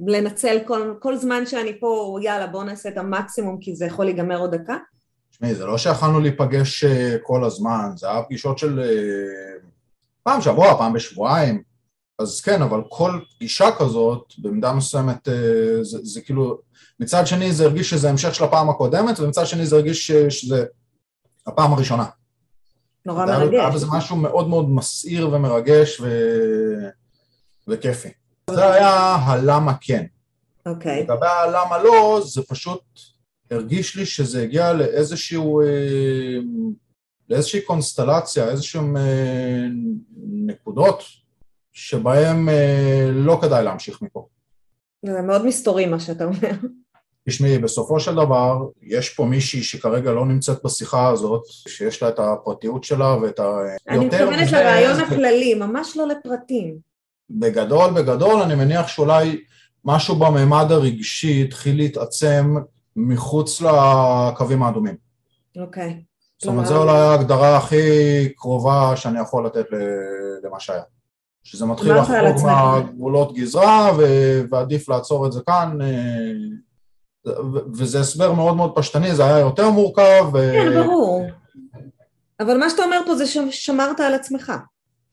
לנצל 0.08 0.58
כל, 0.68 0.94
כל 1.00 1.18
זמן 1.18 1.46
שאני 1.46 1.80
פה, 1.80 2.18
יאללה, 2.22 2.48
בוא 2.48 2.64
נעשה 2.64 2.90
את 2.90 2.98
המקסימום 2.98 3.58
כי 3.62 3.76
זה 3.76 3.86
יכול 3.86 4.06
להיגמר 4.06 4.40
עוד 4.40 4.56
דקה? 4.56 4.78
תשמעי, 5.32 5.56
זה 5.56 5.66
לא 5.66 5.78
שיכולנו 5.78 6.20
להיפגש 6.20 6.84
אה, 6.84 7.16
כל 7.24 7.44
הזמן, 7.44 7.90
זה 7.96 8.10
היה 8.10 8.24
פגישות 8.24 8.58
של 8.58 8.80
אה, 8.80 9.60
פעם 10.24 10.42
שבוע, 10.42 10.78
פעם 10.78 10.94
בשבועיים, 10.94 11.64
אז 12.20 12.42
כן, 12.42 12.62
אבל 12.62 12.82
כל 12.90 13.20
פגישה 13.36 13.72
כזאת, 13.80 14.34
במידה 14.38 14.74
מסוימת, 14.74 15.30
אה, 15.30 15.84
זה, 15.84 15.98
זה 16.04 16.22
כאילו, 16.22 16.60
מצד 17.00 17.28
שני 17.28 17.54
זה 17.54 17.66
הרגיש 17.66 17.90
שזה 17.90 18.10
המשך 18.10 18.36
של 18.36 18.44
הפעם 18.44 18.70
הקודמת, 18.70 19.20
ומצד 19.20 19.46
שני 19.46 19.66
זה 19.66 19.76
הרגיש 19.76 20.12
שזה 20.12 20.66
הפעם 21.48 21.74
הראשונה. 21.74 22.06
נורא 23.06 23.26
מרגש. 23.26 23.54
היה 23.54 23.70
בזה 23.70 23.86
משהו 23.90 24.16
מאוד 24.16 24.48
מאוד 24.48 24.70
מסעיר 24.70 25.30
ומרגש 25.30 26.02
ו... 26.02 26.08
וכיפי. 27.68 28.10
זה 28.50 28.74
היה 28.74 29.16
הלמה 29.16 29.74
כן. 29.82 30.06
אוקיי. 30.66 31.04
לגבי 31.04 31.28
הלמה 31.28 31.78
לא, 31.84 32.22
זה 32.26 32.42
פשוט 32.44 32.82
הרגיש 33.52 33.96
לי 33.96 34.06
שזה 34.06 34.42
הגיע 34.42 34.74
לאיזשהו... 34.74 35.62
אה, 35.62 36.38
לאיזושהי 37.30 37.62
קונסטלציה, 37.62 38.50
איזשהם 38.50 38.98
אה, 38.98 39.66
נקודות 40.28 41.04
שבהם 41.72 42.50
אה, 42.50 43.10
לא 43.12 43.40
כדאי 43.42 43.64
להמשיך 43.64 44.02
מפה. 44.02 44.28
זה 45.06 45.22
מאוד 45.22 45.46
מסתורי 45.46 45.86
מה 45.86 46.00
שאתה 46.00 46.24
אומר. 46.24 46.52
תשמעי, 47.30 47.58
בסופו 47.58 48.00
של 48.00 48.16
דבר, 48.16 48.58
יש 48.82 49.10
פה 49.10 49.26
מישהי 49.26 49.64
שכרגע 49.64 50.12
לא 50.12 50.26
נמצאת 50.26 50.64
בשיחה 50.64 51.10
הזאת, 51.10 51.42
שיש 51.46 52.04
לה 52.04 52.10
את 52.10 52.20
הפרטיות 52.20 52.84
שלה 52.84 53.16
ואת 53.22 53.40
ה... 53.40 53.48
אני 53.90 54.06
מתכוונת 54.06 54.52
לרעיון 54.52 55.00
הכללי, 55.00 55.54
ממש 55.54 55.98
לא 55.98 56.08
לפרטים. 56.08 56.78
בגדול, 57.30 57.92
בגדול, 57.92 58.42
אני 58.42 58.56
מניח 58.56 58.88
שאולי 58.88 59.44
משהו 59.86 60.16
בממד 60.16 60.66
הרגשי 60.70 61.44
התחיל 61.44 61.78
להתעצם 61.78 62.56
מחוץ 62.96 63.62
לקווים 63.62 64.64
האדומים. 64.64 64.96
אוקיי. 65.58 66.04
זאת 66.38 66.48
אומרת, 66.48 66.66
זו 66.66 66.82
אולי 66.82 66.98
ההגדרה 66.98 67.58
הכי 67.58 67.80
קרובה 68.36 68.94
שאני 68.96 69.20
יכול 69.20 69.46
לתת 69.46 69.66
למה 70.44 70.60
שהיה. 70.60 70.84
שזה 71.44 71.66
מתחיל 71.66 71.94
לחרוג 71.94 72.46
מהגבולות 72.46 73.34
גזרה, 73.34 73.92
ועדיף 74.50 74.90
לעצור 74.90 75.28
את 75.28 75.32
זה 75.32 75.40
כאן, 75.46 75.78
אה, 75.82 77.32
וזה 77.74 78.00
הסבר 78.00 78.32
מאוד 78.34 78.56
מאוד 78.56 78.72
פשטני, 78.76 79.16
זה 79.16 79.26
היה 79.26 79.40
יותר 79.40 79.70
מורכב. 79.70 80.26
כן, 80.34 80.84
ברור. 80.84 81.26
אבל 82.40 82.58
מה 82.58 82.70
שאתה 82.70 82.84
אומר 82.84 83.00
פה 83.06 83.16
זה 83.16 83.26
ששמרת 83.26 84.00
על 84.00 84.14
עצמך. 84.14 84.52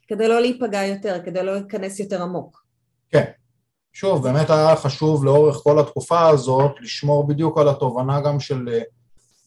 כדי 0.08 0.28
לא 0.28 0.40
להיפגע 0.40 0.84
יותר, 0.84 1.18
כדי 1.24 1.42
לא 1.42 1.54
להיכנס 1.54 2.00
יותר 2.00 2.22
עמוק. 2.22 2.62
כן. 3.10 3.24
שוב, 3.92 4.22
באמת 4.22 4.50
היה 4.50 4.76
חשוב 4.76 5.24
לאורך 5.24 5.56
כל 5.56 5.78
התקופה 5.78 6.28
הזאת 6.28 6.72
לשמור 6.80 7.26
בדיוק 7.26 7.58
על 7.58 7.68
התובנה 7.68 8.20
גם 8.20 8.40
של 8.40 8.68
אה, 8.72 8.80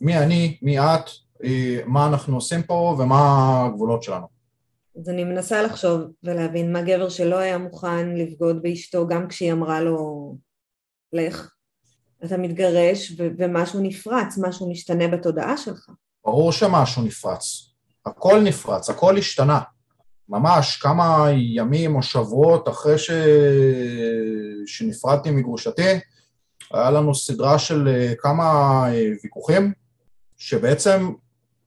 מי 0.01 0.17
אני, 0.17 0.57
מי 0.61 0.79
את, 0.79 1.09
אה, 1.43 1.79
מה 1.85 2.07
אנחנו 2.07 2.35
עושים 2.35 2.63
פה 2.63 2.95
ומה 2.99 3.21
הגבולות 3.65 4.03
שלנו. 4.03 4.38
אז 4.99 5.09
אני 5.09 5.23
מנסה 5.23 5.61
לחשוב 5.61 6.01
ולהבין 6.23 6.73
מה 6.73 6.81
גבר 6.81 7.09
שלא 7.09 7.37
היה 7.37 7.57
מוכן 7.57 8.15
לבגוד 8.15 8.61
באשתו 8.61 9.07
גם 9.07 9.27
כשהיא 9.27 9.51
אמרה 9.53 9.81
לו 9.81 10.35
לך, 11.13 11.51
אתה 12.25 12.37
מתגרש 12.37 13.11
ו- 13.17 13.27
ומשהו 13.37 13.79
נפרץ, 13.79 14.37
משהו 14.37 14.71
משתנה 14.71 15.07
בתודעה 15.07 15.57
שלך. 15.57 15.89
ברור 16.25 16.51
שמשהו 16.51 17.03
נפרץ. 17.03 17.69
הכל 18.05 18.41
נפרץ, 18.43 18.89
הכל 18.89 19.17
השתנה. 19.17 19.59
ממש 20.29 20.77
כמה 20.77 21.27
ימים 21.31 21.95
או 21.95 22.03
שבועות 22.03 22.69
אחרי 22.69 22.97
ש... 22.97 23.11
שנפרדתי 24.65 25.31
מגרושתי, 25.31 25.99
היה 26.73 26.91
לנו 26.91 27.15
סדרה 27.15 27.59
של 27.59 27.87
אה, 27.87 28.13
כמה 28.19 28.43
אה, 28.87 29.09
ויכוחים, 29.23 29.73
שבעצם 30.37 31.11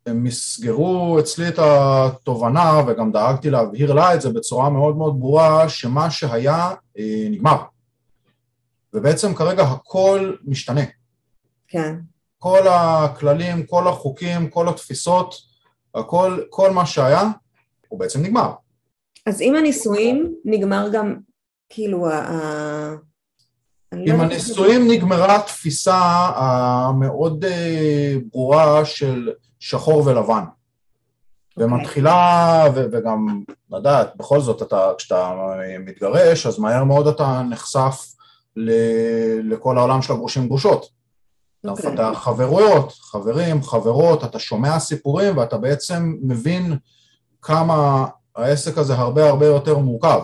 הם 0.07 0.25
מסגרו 0.25 1.19
אצלי 1.21 1.49
את 1.49 1.59
התובנה, 1.59 2.83
וגם 2.87 3.13
דאגתי 3.13 3.51
להבהיר 3.51 3.93
לה 3.93 4.15
את 4.15 4.21
זה 4.21 4.31
בצורה 4.31 4.71
מאוד 4.71 4.97
מאוד 4.97 5.21
ברורה, 5.21 5.69
שמה 5.69 6.11
שהיה 6.11 6.71
אה, 6.99 7.27
נגמר. 7.31 7.57
ובעצם 8.95 9.35
כרגע 9.35 9.63
הכל 9.63 10.35
משתנה. 10.45 10.85
כן. 11.69 11.97
כל 12.39 12.69
הכללים, 12.69 13.67
כל 13.67 13.89
החוקים, 13.89 14.51
כל 14.51 14.69
התפיסות, 14.69 15.35
הכל, 15.95 16.41
כל 16.51 16.71
מה 16.71 16.87
שהיה, 16.87 17.23
הוא 17.89 17.99
בעצם 17.99 18.23
נגמר. 18.23 18.53
אז 19.27 19.41
עם 19.41 19.55
הנישואים 19.55 20.35
נגמר 20.45 20.89
גם, 20.93 21.17
כאילו, 21.69 22.11
ה... 22.11 22.95
לא 23.93 24.13
עם 24.13 24.21
הנישואים 24.21 24.91
נגמרה 24.91 25.37
התפיסה 25.37 26.01
המאוד 26.37 27.45
אה, 27.45 28.15
ברורה 28.33 28.85
של 28.85 29.31
שחור 29.63 30.07
ולבן. 30.07 30.43
Okay. 30.43 31.63
אוקיי. 31.63 31.65
ומתחילה, 31.65 32.65
ו- 32.75 32.85
וגם, 32.93 33.43
לדעת, 33.71 34.17
בכל 34.17 34.41
זאת, 34.41 34.63
אתה, 34.63 34.91
כשאתה 34.99 35.33
מתגרש, 35.81 36.47
אז 36.47 36.59
מהר 36.59 36.85
מאוד 36.85 37.07
אתה 37.07 37.43
נחשף 37.51 38.03
ל- 38.57 39.53
לכל 39.53 39.79
העולם 39.79 40.03
של 40.03 40.13
הגרושים 40.13 40.49
גרושות. 40.49 40.87
אתה 41.61 41.69
okay. 41.69 41.71
אוקיי. 41.71 41.91
מפתח 41.91 42.19
חברויות, 42.19 42.93
חברים, 42.93 43.63
חברות, 43.63 44.25
אתה 44.25 44.39
שומע 44.39 44.79
סיפורים 44.79 45.37
ואתה 45.37 45.59
בעצם 45.59 46.17
מבין 46.23 46.77
כמה 47.43 48.07
העסק 48.37 48.79
הזה 48.79 48.95
הרבה 48.95 49.29
הרבה 49.29 49.47
יותר 49.47 49.79
מורכב. 49.79 50.21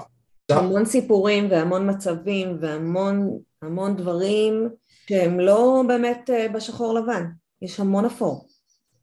המון 0.51 0.85
סיפורים 0.85 1.51
והמון 1.51 1.91
מצבים 1.91 2.59
והמון 2.61 3.39
המון 3.63 3.97
דברים 3.97 4.69
שהם 5.09 5.41
לא 5.41 5.83
באמת 5.89 6.31
אה, 6.33 6.47
בשחור 6.55 6.95
לבן, 6.95 7.25
יש 7.63 7.81
המון 7.81 8.05
אפור. 8.05 8.48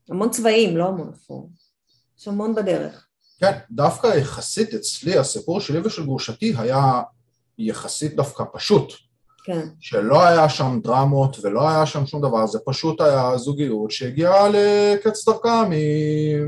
המון 0.09 0.29
צבעים, 0.29 0.77
לא 0.77 0.87
המון 0.87 1.11
אפור. 1.13 1.49
יש 2.19 2.27
המון 2.27 2.55
בדרך. 2.55 3.07
כן, 3.39 3.57
דווקא 3.71 4.07
יחסית 4.07 4.73
אצלי, 4.73 5.17
הסיפור 5.17 5.59
שלי 5.59 5.79
ושל 5.79 6.03
גרושתי 6.03 6.53
היה 6.57 7.01
יחסית 7.57 8.15
דווקא 8.15 8.43
פשוט. 8.53 8.93
כן. 9.43 9.67
שלא 9.79 10.25
היה 10.25 10.49
שם 10.49 10.79
דרמות 10.83 11.37
ולא 11.41 11.69
היה 11.69 11.85
שם 11.85 12.05
שום 12.05 12.21
דבר, 12.21 12.47
זה 12.47 12.59
פשוט 12.65 13.01
היה 13.01 13.37
זוגיות 13.37 13.91
שהגיעה 13.91 14.49
לקץ 14.49 15.25
דרכה 15.25 15.63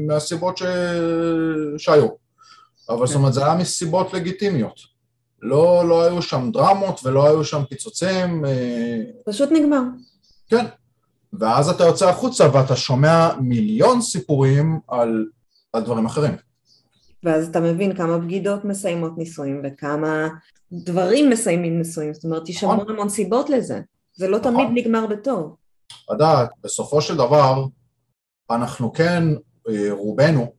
מהסיבות 0.07 0.57
ש... 0.57 0.63
שהיו. 1.77 2.07
אבל 2.89 3.07
זאת 3.07 3.15
אומרת, 3.15 3.33
זה 3.33 3.45
היה 3.45 3.55
מסיבות 3.55 4.13
לגיטימיות. 4.13 4.79
לא, 5.41 5.87
לא 5.87 6.03
היו 6.03 6.21
שם 6.21 6.51
דרמות 6.53 6.99
ולא 7.03 7.27
היו 7.27 7.43
שם 7.43 7.63
פיצוצים. 7.69 8.45
אה, 8.45 9.01
פשוט 9.25 9.49
נגמר. 9.51 9.81
כן. 10.47 10.65
ואז 11.33 11.69
אתה 11.69 11.83
יוצא 11.83 12.09
החוצה 12.09 12.55
ואתה 12.55 12.75
שומע 12.75 13.29
מיליון 13.39 14.01
סיפורים 14.01 14.79
על, 14.87 15.25
על 15.73 15.83
דברים 15.83 16.05
אחרים. 16.05 16.33
ואז 17.23 17.47
אתה 17.47 17.59
מבין 17.59 17.95
כמה 17.95 18.17
בגידות 18.17 18.65
מסיימות 18.65 19.17
נישואים 19.17 19.61
וכמה 19.63 20.27
דברים 20.71 21.29
מסיימים 21.29 21.77
נישואים, 21.77 22.13
זאת 22.13 22.23
אומרת, 22.23 22.49
יש 22.49 22.63
המון 22.63 22.75
נכון. 22.75 22.91
המון 22.91 23.09
סיבות 23.09 23.49
לזה, 23.49 23.81
זה 24.15 24.27
לא 24.27 24.39
נכון. 24.39 24.53
תמיד 24.53 24.67
נגמר 24.73 25.07
בטוב. 25.07 25.55
לדעת, 26.13 26.49
בסופו 26.63 27.01
של 27.01 27.17
דבר, 27.17 27.65
אנחנו 28.51 28.93
כן, 28.93 29.23
אה, 29.69 29.87
רובנו, 29.91 30.51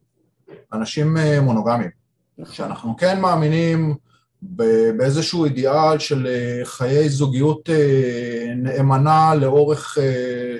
אנשים 0.72 1.16
אה, 1.16 1.40
מונוגמיים. 1.40 1.90
נכון. 2.38 2.54
שאנחנו 2.54 2.96
כן 2.96 3.20
מאמינים 3.20 3.94
באיזשהו 4.42 5.44
אידיאל 5.44 5.98
של 5.98 6.26
אה, 6.26 6.60
חיי 6.64 7.08
זוגיות 7.08 7.68
נאמנה 8.56 9.34
לאורך 9.34 9.98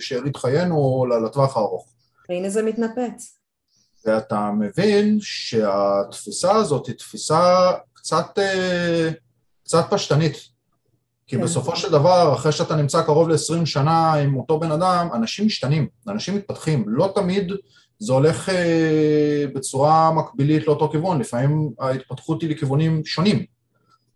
שארית 0.01 0.37
חיינו 0.37 1.07
לטווח 1.27 1.57
הארוך. 1.57 1.89
והנה 2.29 2.49
זה 2.49 2.63
מתנפץ. 2.63 3.39
ואתה 4.07 4.51
מבין 4.59 5.19
שהתפיסה 5.21 6.53
הזאת 6.57 6.87
היא 6.87 6.95
תפיסה 6.95 7.73
קצת, 7.95 8.39
קצת 9.65 9.87
פשטנית. 9.91 10.59
כי 11.29 11.37
כן. 11.37 11.43
בסופו 11.43 11.77
של 11.77 11.91
דבר, 11.91 12.35
אחרי 12.35 12.53
שאתה 12.53 12.77
נמצא 12.77 13.03
קרוב 13.03 13.29
ל-20 13.29 13.67
שנה 13.67 14.15
עם 14.15 14.37
אותו 14.37 14.61
בן 14.61 14.73
אדם, 14.73 15.09
אנשים 15.15 15.47
משתנים, 15.47 15.89
אנשים 16.09 16.37
מתפתחים. 16.37 16.85
לא 16.87 17.13
תמיד 17.15 17.53
זה 17.99 18.13
הולך 18.13 18.49
אה, 18.49 19.45
בצורה 19.55 20.13
מקבילית 20.13 20.67
לאותו 20.67 20.89
כיוון, 20.89 21.21
לפעמים 21.21 21.71
ההתפתחות 21.79 22.43
היא 22.43 22.51
לכיוונים 22.51 23.05
שונים. 23.05 23.45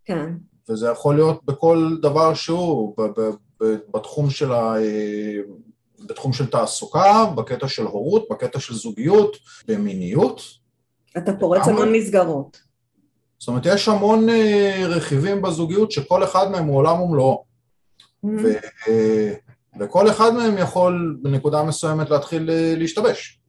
כן. 0.05 0.35
וזה 0.69 0.89
יכול 0.89 1.15
להיות 1.15 1.45
בכל 1.45 1.97
דבר 2.03 2.35
שהוא, 2.35 2.95
בתחום 3.95 4.31
של 4.31 4.53
ה... 4.53 4.77
אה, 4.77 5.39
בתחום 6.07 6.33
של 6.33 6.47
תעסוקה, 6.47 7.25
בקטע 7.35 7.69
של 7.69 7.83
הורות, 7.83 8.27
בקטע 8.31 8.61
של 8.61 8.75
זוגיות, 8.75 9.37
במיניות. 9.69 10.43
אתה 11.19 11.33
פורץ 11.41 11.69
המון 11.69 11.93
מסגרות. 11.93 12.61
זאת 13.39 13.49
אומרת, 13.49 13.67
יש 13.67 13.89
המון 13.89 14.29
אה, 14.29 14.83
רכיבים 14.89 15.43
בזוגיות 15.43 15.93
שכל 15.93 16.25
אחד 16.25 16.51
מהם 16.51 16.65
הוא 16.65 16.77
עולם 16.77 17.01
ומלואו. 17.01 17.45
Mm-hmm. 17.45 18.29
ו- 18.43 18.89
אה, 18.89 19.33
וכל 19.81 20.11
אחד 20.11 20.31
מהם 20.31 20.59
יכול 20.59 21.19
בנקודה 21.23 21.63
מסוימת 21.63 22.11
להתחיל 22.11 22.51
להשתבש. 22.77 23.42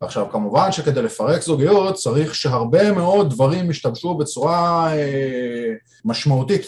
עכשיו, 0.00 0.30
כמובן 0.30 0.72
שכדי 0.72 1.02
לפרק 1.02 1.42
זוגיות 1.42 1.94
צריך 1.94 2.34
שהרבה 2.34 2.92
מאוד 2.92 3.30
דברים 3.30 3.70
ישתבשו 3.70 4.14
בצורה 4.14 4.92
אה, 4.96 5.72
משמעותית, 6.04 6.66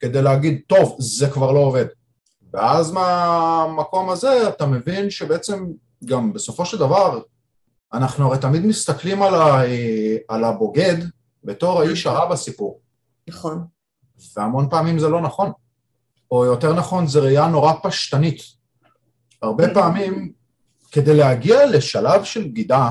כדי 0.00 0.22
להגיד, 0.22 0.60
טוב, 0.66 0.96
זה 0.98 1.30
כבר 1.30 1.52
לא 1.52 1.58
עובד. 1.58 1.86
ואז 2.52 2.92
מהמקום 2.92 4.10
הזה 4.10 4.48
אתה 4.48 4.66
מבין 4.66 5.10
שבעצם 5.10 5.66
גם 6.04 6.32
בסופו 6.32 6.66
של 6.66 6.78
דבר, 6.78 7.20
אנחנו 7.92 8.26
הרי 8.26 8.38
תמיד 8.38 8.66
מסתכלים 8.66 9.22
על, 9.22 9.34
ה, 9.34 9.62
על 10.28 10.44
הבוגד 10.44 10.96
בתור 11.44 11.80
האיש 11.80 12.06
הרע 12.06 12.30
בסיפור. 12.32 12.80
נכון. 13.28 13.64
והמון 14.36 14.68
פעמים 14.70 14.98
זה 14.98 15.08
לא 15.08 15.20
נכון. 15.20 15.52
או 16.30 16.44
יותר 16.44 16.72
נכון, 16.72 17.06
זו 17.06 17.22
ראייה 17.22 17.46
נורא 17.46 17.72
פשטנית. 17.82 18.42
הרבה 19.42 19.66
כן. 19.66 19.74
פעמים, 19.74 20.32
כדי 20.90 21.14
להגיע 21.14 21.66
לשלב 21.66 22.24
של 22.24 22.42
בגידה, 22.42 22.90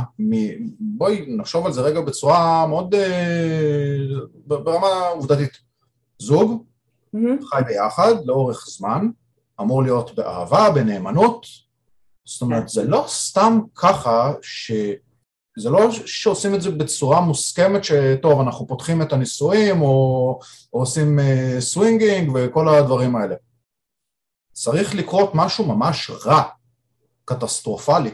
בואי 0.80 1.26
נחשוב 1.28 1.66
על 1.66 1.72
זה 1.72 1.82
רגע 1.82 2.02
בצורה 2.02 2.68
מאוד, 2.68 2.96
אה, 2.96 3.98
ברמה 4.46 5.08
עובדתית. 5.08 5.58
זוג 6.20 6.64
חי 7.50 7.62
ביחד 7.68 8.14
לאורך 8.26 8.66
זמן, 8.70 9.10
אמור 9.62 9.84
להיות 9.84 10.16
באהבה, 10.16 10.70
בנאמנות, 10.70 11.46
זאת 12.26 12.42
אומרת, 12.42 12.62
כן. 12.62 12.68
זה 12.68 12.84
לא 12.84 13.06
סתם 13.08 13.60
ככה 13.76 14.34
ש... 14.42 14.72
זה 15.58 15.70
לא 15.70 15.92
שעושים 15.92 16.56
את 16.56 16.62
זה 16.62 16.72
בצורה 16.72 17.22
מוסכמת 17.22 17.84
שטוב, 17.84 18.42
אנחנו 18.42 18.68
פותחים 18.68 19.02
את 19.02 19.14
הנישואים 19.14 19.82
או, 19.82 20.40
או 20.74 20.80
עושים 20.80 21.20
uh, 21.20 21.62
swinging 21.62 22.32
וכל 22.36 22.70
הדברים 22.70 23.16
האלה. 23.16 23.36
צריך 24.52 24.96
לקרות 24.96 25.32
משהו 25.34 25.66
ממש 25.66 26.12
רע, 26.26 26.44
קטסטרופלי, 27.30 28.12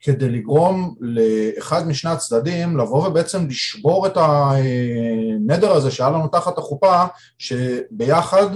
כדי 0.00 0.28
לגרום 0.28 0.94
לאחד 1.00 1.88
משני 1.88 2.10
הצדדים 2.10 2.76
לבוא 2.76 3.08
ובעצם 3.08 3.46
לשבור 3.46 4.06
את 4.06 4.16
הנדר 4.16 5.72
הזה 5.72 5.90
שהיה 5.90 6.10
לנו 6.10 6.28
תחת 6.28 6.58
החופה, 6.58 7.04
שביחד 7.38 8.46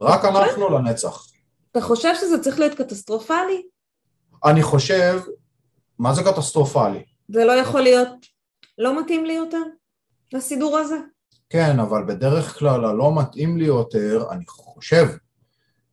רק 0.00 0.24
אנחנו 0.24 0.68
לנצח. 0.68 1.26
אתה 1.72 1.80
חושב 1.80 2.14
שזה 2.20 2.42
צריך 2.42 2.58
להיות 2.58 2.74
קטסטרופלי? 2.74 3.62
אני 4.44 4.62
חושב, 4.62 5.20
מה 5.98 6.14
זה 6.14 6.22
קטסטרופלי? 6.22 7.04
זה 7.28 7.44
לא 7.44 7.52
יכול 7.52 7.80
להיות, 7.80 8.08
לא 8.78 9.00
מתאים 9.00 9.24
לי 9.24 9.32
יותר, 9.32 9.62
הסידור 10.32 10.78
הזה. 10.78 10.96
כן, 11.50 11.80
אבל 11.80 12.04
בדרך 12.04 12.58
כלל 12.58 12.84
הלא 12.84 13.14
מתאים 13.14 13.56
לי 13.56 13.64
יותר, 13.64 14.24
אני 14.30 14.44
חושב 14.46 15.06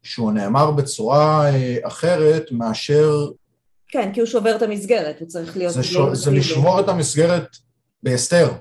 שהוא 0.04 0.32
נאמר 0.32 0.72
בצורה 0.72 1.50
אה, 1.50 1.78
אחרת 1.84 2.52
מאשר... 2.52 3.28
כן, 3.88 4.12
כי 4.13 4.20
הוא 4.20 4.28
שובר 4.28 4.56
את 4.56 4.62
המסגרת, 4.62 5.20
הוא 5.20 5.28
צריך 5.28 5.58
להיות... 5.58 5.74
זה, 5.74 5.84
ש... 5.84 5.98
זה 6.13 6.32
לשבור 6.32 6.80
את 6.80 6.89
המסגרת 6.89 7.48
בהסתר. 8.04 8.52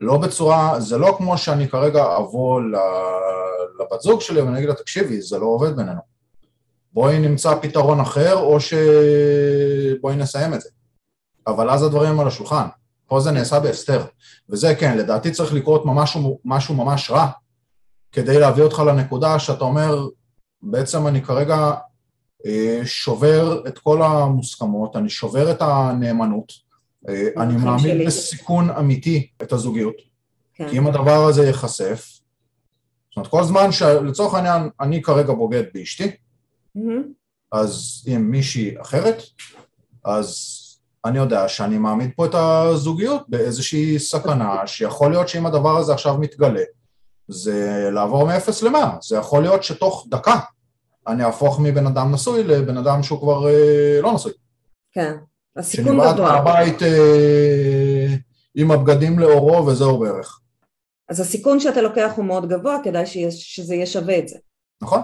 לא 0.00 0.16
בצורה, 0.16 0.80
זה 0.80 0.98
לא 0.98 1.14
כמו 1.18 1.38
שאני 1.38 1.68
כרגע 1.68 2.16
אבוא 2.16 2.60
לבת 3.80 4.00
זוג 4.00 4.20
שלי 4.20 4.40
ואני 4.40 4.58
אגיד 4.58 4.68
לה, 4.68 4.74
תקשיבי, 4.74 5.22
זה 5.22 5.38
לא 5.38 5.46
עובד 5.46 5.76
בינינו. 5.76 6.00
בואי 6.92 7.18
נמצא 7.18 7.54
פתרון 7.62 8.00
אחר, 8.00 8.36
או 8.36 8.58
שבואי 8.60 10.16
נסיים 10.16 10.54
את 10.54 10.60
זה. 10.60 10.68
אבל 11.46 11.70
אז 11.70 11.82
הדברים 11.82 12.20
על 12.20 12.26
השולחן. 12.26 12.66
פה 13.06 13.20
זה 13.20 13.30
נעשה 13.30 13.60
בהסתר. 13.60 14.04
וזה 14.50 14.74
כן, 14.74 14.98
לדעתי 14.98 15.30
צריך 15.30 15.54
לקרות 15.54 15.82
משהו, 15.86 16.40
משהו 16.44 16.74
ממש 16.74 17.10
רע, 17.10 17.28
כדי 18.12 18.38
להביא 18.38 18.62
אותך 18.62 18.82
לנקודה 18.86 19.38
שאתה 19.38 19.64
אומר, 19.64 20.08
בעצם 20.64 21.06
אני 21.06 21.22
כרגע 21.22 21.72
אה, 22.46 22.80
שובר 22.84 23.62
את 23.68 23.78
כל 23.78 24.02
המוסכמות, 24.02 24.96
אני 24.96 25.08
שובר 25.08 25.50
את 25.50 25.62
הנאמנות, 25.62 26.52
אה, 27.08 27.28
אני 27.36 27.56
מעמיד 27.56 28.06
בסיכון 28.06 28.70
אמיתי 28.70 29.28
את 29.42 29.52
הזוגיות, 29.52 29.94
כן. 30.54 30.68
כי 30.70 30.78
אם 30.78 30.86
הדבר 30.86 31.24
הזה 31.24 31.46
ייחשף, 31.46 32.20
זאת 33.10 33.16
אומרת, 33.16 33.30
כל 33.30 33.44
זמן 33.44 33.72
שלצורך 33.72 34.34
העניין 34.34 34.68
אני 34.80 35.02
כרגע 35.02 35.32
בוגד 35.32 35.62
באשתי, 35.74 36.10
mm-hmm. 36.76 36.80
אז 37.52 38.02
עם 38.06 38.30
מישהי 38.30 38.80
אחרת, 38.80 39.22
אז 40.04 40.50
אני 41.04 41.18
יודע 41.18 41.48
שאני 41.48 41.78
מעמיד 41.78 42.10
פה 42.16 42.26
את 42.26 42.34
הזוגיות 42.34 43.22
באיזושהי 43.28 43.98
סכנה, 43.98 44.66
שיכול 44.66 45.10
להיות 45.10 45.28
שאם 45.28 45.46
הדבר 45.46 45.76
הזה 45.76 45.92
עכשיו 45.92 46.18
מתגלה, 46.18 46.62
זה 47.28 47.88
לעבור 47.92 48.26
מ-0 48.26 48.64
ל-100, 48.64 48.78
זה 49.02 49.16
יכול 49.16 49.42
להיות 49.42 49.64
שתוך 49.64 50.06
דקה 50.10 50.38
אני 51.06 51.24
אהפוך 51.24 51.60
מבן 51.60 51.86
אדם 51.86 52.14
נשוי 52.14 52.44
לבן 52.44 52.76
אדם 52.76 53.02
שהוא 53.02 53.18
כבר 53.20 53.48
אה, 53.48 54.00
לא 54.02 54.12
נשוי. 54.14 54.32
כן, 54.92 55.14
הסיכון 55.56 55.98
גדול. 55.98 56.08
שנבעט 56.08 56.20
מהבית 56.20 56.82
אה, 56.82 58.06
עם 58.54 58.70
הבגדים 58.70 59.18
לאורו 59.18 59.66
וזהו 59.66 59.98
בערך. 59.98 60.40
אז 61.08 61.20
הסיכון 61.20 61.60
שאתה 61.60 61.82
לוקח 61.82 62.12
הוא 62.16 62.24
מאוד 62.24 62.48
גבוה, 62.48 62.78
כדאי 62.84 63.06
שזה 63.30 63.74
יהיה 63.74 63.86
שווה 63.86 64.18
את 64.18 64.28
זה. 64.28 64.38
נכון. 64.82 65.00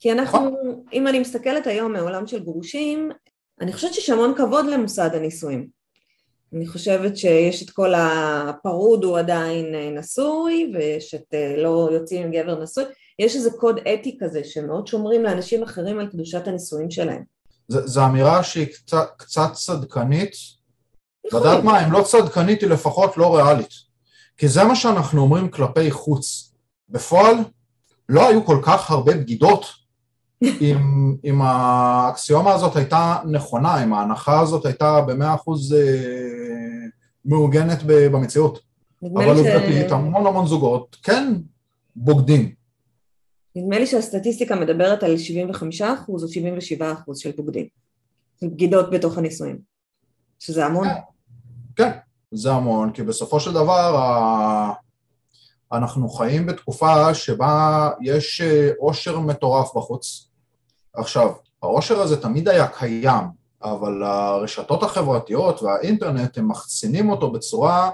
כי 0.00 0.12
אנחנו, 0.12 0.38
נכון. 0.38 0.82
אם 0.92 1.08
אני 1.08 1.18
מסתכלת 1.18 1.66
היום 1.66 1.92
מעולם 1.92 2.26
של 2.26 2.44
גרושים, 2.44 3.10
אני 3.60 3.72
חושבת 3.72 3.94
שיש 3.94 4.10
המון 4.10 4.34
כבוד 4.36 4.66
למוסד 4.66 5.10
הנישואים. 5.14 5.68
אני 6.54 6.66
חושבת 6.66 7.16
שיש 7.16 7.62
את 7.62 7.70
כל 7.70 7.94
הפרוד 7.96 9.04
הוא 9.04 9.18
עדיין 9.18 9.74
אה, 9.74 9.90
נשוי, 9.90 10.72
ויש 10.74 11.14
את 11.14 11.34
אה, 11.34 11.54
לא 11.56 11.88
יוצאים 11.92 12.22
עם 12.22 12.30
גבר 12.30 12.62
נשוי, 12.62 12.84
יש 13.20 13.36
איזה 13.36 13.50
קוד 13.50 13.78
אתי 13.78 14.18
כזה 14.20 14.44
שמאוד 14.44 14.86
שומרים 14.86 15.22
לאנשים 15.22 15.62
אחרים 15.62 15.98
על 15.98 16.06
קדושת 16.06 16.48
הנישואים 16.48 16.90
שלהם. 16.90 17.22
זו 17.68 18.06
אמירה 18.06 18.42
שהיא 18.42 18.66
קצת, 18.66 19.08
קצת 19.16 19.52
צדקנית, 19.52 20.32
לדעת 21.32 21.58
נכון. 21.58 21.64
מה, 21.64 21.86
אם 21.86 21.92
לא 21.92 22.02
צדקנית 22.02 22.60
היא 22.60 22.70
לפחות 22.70 23.16
לא 23.16 23.36
ריאלית. 23.36 23.70
כי 24.36 24.48
זה 24.48 24.64
מה 24.64 24.76
שאנחנו 24.76 25.20
אומרים 25.20 25.48
כלפי 25.48 25.90
חוץ. 25.90 26.52
בפועל 26.88 27.36
לא 28.08 28.28
היו 28.28 28.44
כל 28.44 28.58
כך 28.62 28.90
הרבה 28.90 29.16
בגידות 29.16 29.66
אם, 30.60 31.16
אם 31.24 31.42
האקסיומה 31.42 32.52
הזאת 32.52 32.76
הייתה 32.76 33.16
נכונה, 33.24 33.84
אם 33.84 33.92
ההנחה 33.92 34.40
הזאת 34.40 34.66
הייתה 34.66 35.00
במאה 35.00 35.34
אחוז 35.34 35.72
אה, 35.72 36.86
מעוגנת 37.24 37.82
במציאות. 37.86 38.58
אבל 39.14 39.36
עובדתית, 39.36 39.88
ש... 39.88 39.92
המון 39.92 40.26
המון 40.26 40.46
זוגות 40.46 40.96
כן 41.02 41.34
בוגדים. 41.96 42.59
נדמה 43.56 43.78
לי 43.78 43.86
שהסטטיסטיקה 43.86 44.54
מדברת 44.54 45.02
על 45.02 45.18
75 45.18 45.82
אחוז 45.82 46.24
או 46.24 46.28
77 46.28 46.92
אחוז 46.92 47.18
של 47.18 47.30
בוגדים, 47.36 47.66
של 48.40 48.48
בגידות 48.48 48.90
בתוך 48.90 49.18
הנישואים, 49.18 49.58
שזה 50.38 50.66
המון. 50.66 50.88
כן, 50.88 51.00
כן, 51.76 51.90
זה 52.32 52.52
המון, 52.52 52.92
כי 52.92 53.02
בסופו 53.02 53.40
של 53.40 53.52
דבר 53.52 53.94
אנחנו 55.72 56.08
חיים 56.08 56.46
בתקופה 56.46 57.14
שבה 57.14 57.88
יש 58.02 58.40
אה, 58.40 58.70
עושר 58.78 59.18
מטורף 59.18 59.76
בחוץ, 59.76 60.30
עכשיו, 60.94 61.32
העושר 61.62 62.00
הזה 62.00 62.22
תמיד 62.22 62.48
היה 62.48 62.66
קיים, 62.68 63.24
אבל 63.62 64.02
הרשתות 64.02 64.82
החברתיות 64.82 65.62
והאינטרנט 65.62 66.38
הם 66.38 66.48
מחצינים 66.48 67.10
אותו 67.10 67.30
בצורה 67.30 67.90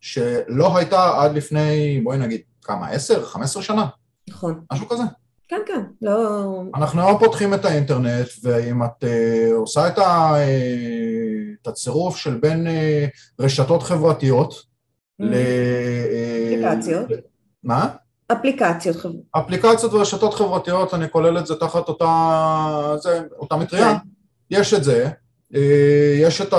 שלא 0.00 0.76
הייתה 0.76 1.22
עד 1.22 1.34
לפני, 1.34 2.00
בואי 2.04 2.18
נגיד, 2.18 2.40
כמה, 2.62 2.88
עשר, 2.88 3.24
חמש 3.24 3.44
עשרה 3.44 3.62
שנה? 3.62 3.86
נכון. 4.30 4.60
משהו 4.72 4.88
כזה. 4.88 5.02
כן, 5.48 5.60
כן, 5.66 5.80
לא... 6.02 6.62
אנחנו 6.74 7.02
היום 7.02 7.18
פותחים 7.18 7.54
את 7.54 7.64
האינטרנט, 7.64 8.26
ואם 8.42 8.82
את 8.84 9.04
uh, 9.04 9.54
עושה 9.54 9.88
את, 9.88 9.98
ה, 9.98 10.34
uh, 10.34 10.38
את 11.62 11.66
הצירוף 11.66 12.16
של 12.16 12.34
בין 12.34 12.66
uh, 12.66 13.40
רשתות 13.44 13.82
חברתיות 13.82 14.52
mm-hmm. 14.52 15.24
ל... 15.24 15.34
אפליקציות. 16.46 17.06
מה? 17.64 17.88
אפליקציות. 18.32 18.96
אפליקציות 19.32 19.94
ורשתות 19.94 20.34
חברתיות, 20.34 20.94
אני 20.94 21.10
כולל 21.10 21.38
את 21.38 21.46
זה 21.46 21.54
תחת 21.56 21.88
אותה, 21.88 22.94
זה, 22.98 23.20
אותה 23.38 23.56
מטריה. 23.56 23.98
כן. 23.98 24.08
יש 24.50 24.74
את 24.74 24.84
זה, 24.84 25.08
יש 26.20 26.40
את 26.40 26.54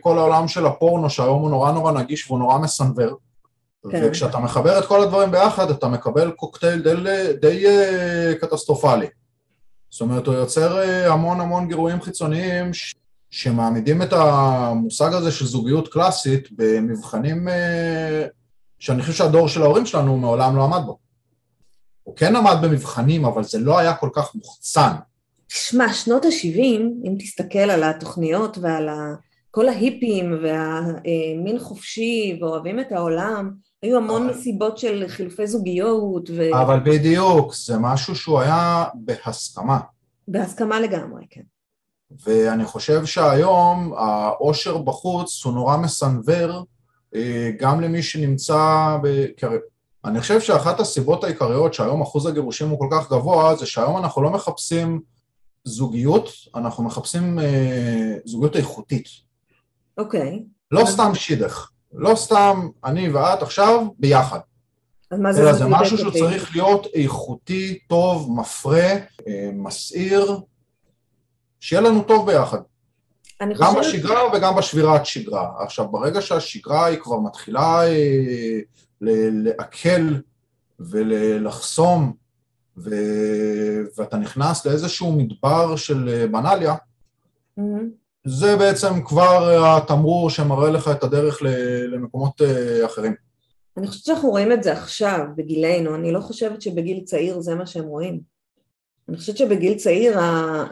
כל 0.00 0.18
העולם 0.18 0.48
של 0.48 0.66
הפורנו 0.66 1.10
שהיום 1.10 1.42
הוא 1.42 1.50
נורא 1.50 1.72
נורא 1.72 1.92
נגיש 1.92 2.26
והוא 2.30 2.38
נורא 2.38 2.58
מסנוור. 2.58 3.16
כן. 3.90 4.02
וכשאתה 4.04 4.38
מחבר 4.38 4.78
את 4.78 4.86
כל 4.86 5.02
הדברים 5.02 5.30
ביחד, 5.30 5.70
אתה 5.70 5.88
מקבל 5.88 6.30
קוקטייל 6.30 6.82
די, 6.82 6.94
די 7.40 7.66
אה, 7.66 8.32
קטסטרופלי. 8.40 9.06
זאת 9.90 10.00
אומרת, 10.00 10.26
הוא 10.26 10.34
יוצר 10.34 10.78
אה, 10.78 11.12
המון 11.12 11.40
המון 11.40 11.68
גירויים 11.68 12.00
חיצוניים 12.00 12.74
ש... 12.74 12.94
שמעמידים 13.30 14.02
את 14.02 14.12
המושג 14.12 15.14
הזה 15.14 15.32
של 15.32 15.46
זוגיות 15.46 15.88
קלאסית 15.88 16.48
במבחנים 16.52 17.48
שאני 18.78 19.02
חושב 19.02 19.12
שהדור 19.12 19.48
של 19.48 19.62
ההורים 19.62 19.86
שלנו 19.86 20.16
מעולם 20.16 20.56
לא 20.56 20.64
עמד 20.64 20.86
בו. 20.86 20.98
הוא 22.02 22.16
כן 22.16 22.36
עמד 22.36 22.56
במבחנים, 22.62 23.24
אבל 23.24 23.44
זה 23.44 23.58
לא 23.58 23.78
היה 23.78 23.94
כל 23.94 24.08
כך 24.12 24.34
מוחצן. 24.34 24.92
תשמע, 25.46 25.92
שנות 25.92 26.24
ה-70, 26.24 26.60
אם 27.04 27.16
תסתכל 27.18 27.58
על 27.58 27.82
התוכניות 27.82 28.58
ועל 28.58 28.88
כל 29.56 29.68
ההיפים 29.68 30.38
והמין 30.42 31.58
חופשי 31.58 32.38
ואוהבים 32.40 32.80
את 32.80 32.92
העולם, 32.92 33.50
היו 33.82 33.96
המון 33.96 34.26
מסיבות 34.26 34.78
של 34.78 35.04
חילופי 35.08 35.46
זוגיות 35.46 36.30
ו... 36.36 36.60
אבל 36.62 36.80
בדיוק, 36.84 37.54
זה 37.54 37.78
משהו 37.78 38.16
שהוא 38.16 38.40
היה 38.40 38.84
בהסכמה. 38.94 39.78
בהסכמה 40.28 40.80
לגמרי, 40.80 41.26
כן. 41.30 41.40
ואני 42.26 42.64
חושב 42.64 43.04
שהיום 43.04 43.92
העושר 43.96 44.78
בחוץ 44.78 45.44
הוא 45.44 45.52
נורא 45.52 45.76
מסנוור 45.76 46.64
אה, 47.14 47.50
גם 47.58 47.80
למי 47.80 48.02
שנמצא, 48.02 48.96
ב... 49.02 49.26
אני 50.04 50.20
חושב 50.20 50.40
שאחת 50.40 50.80
הסיבות 50.80 51.24
העיקריות 51.24 51.74
שהיום 51.74 52.02
אחוז 52.02 52.26
הגירושים 52.26 52.68
הוא 52.68 52.78
כל 52.78 52.88
כך 52.92 53.10
גבוה, 53.10 53.56
זה 53.56 53.66
שהיום 53.66 53.96
אנחנו 53.96 54.22
לא 54.22 54.30
מחפשים 54.30 55.00
זוגיות, 55.64 56.30
אנחנו 56.54 56.84
מחפשים 56.84 57.38
אה, 57.38 58.14
זוגיות 58.24 58.56
איכותית. 58.56 59.25
אוקיי. 59.98 60.44
לא. 60.70 60.84
סתם 60.86 61.14
שידך, 61.14 61.70
לא 61.92 62.14
סתם 62.14 62.68
אני 62.84 63.08
ואת 63.08 63.42
עכשיו 63.42 63.86
ביחד. 63.98 64.38
אז 65.10 65.20
מה 65.20 65.32
זה 65.32 65.42
אלא 65.42 65.52
זה 65.52 65.64
משהו 65.68 65.98
שהוא 65.98 66.12
צריך 66.12 66.56
להיות 66.56 66.86
איכותי, 66.94 67.78
טוב, 67.88 68.32
מפרה, 68.40 68.92
אה, 69.28 69.50
מסעיר, 69.54 70.40
שיהיה 71.60 71.82
לנו 71.82 72.02
טוב 72.02 72.26
ביחד. 72.26 72.58
גם 73.42 73.54
חושבת... 73.54 73.78
בשגרה 73.78 74.36
וגם 74.36 74.56
בשבירת 74.56 75.06
שגרה. 75.06 75.50
עכשיו, 75.58 75.88
ברגע 75.88 76.22
שהשגרה 76.22 76.84
היא 76.84 76.98
כבר 76.98 77.20
מתחילה 77.20 77.88
אה, 77.88 78.58
לעכל 79.00 80.14
ולחסום, 80.80 82.12
ו... 82.78 82.90
ואתה 83.96 84.16
נכנס 84.16 84.66
לאיזשהו 84.66 85.12
מדבר 85.12 85.76
של 85.76 86.08
אה, 86.08 86.26
בנאליה, 86.26 86.74
mm-hmm. 86.74 87.62
זה 88.26 88.56
בעצם 88.56 89.02
כבר 89.04 89.66
התמרור 89.66 90.30
שמראה 90.30 90.70
לך 90.70 90.88
את 90.88 91.02
הדרך 91.02 91.42
למקומות 91.88 92.42
אה, 92.42 92.86
אחרים. 92.86 93.14
אני 93.76 93.86
חושבת 93.86 94.04
שאנחנו 94.04 94.30
רואים 94.30 94.52
את 94.52 94.62
זה 94.62 94.72
עכשיו, 94.72 95.20
בגילנו, 95.36 95.94
אני 95.94 96.12
לא 96.12 96.20
חושבת 96.20 96.62
שבגיל 96.62 97.00
צעיר 97.04 97.40
זה 97.40 97.54
מה 97.54 97.66
שהם 97.66 97.84
רואים. 97.84 98.20
אני 99.08 99.16
חושבת 99.16 99.36
שבגיל 99.36 99.74
צעיר 99.74 100.18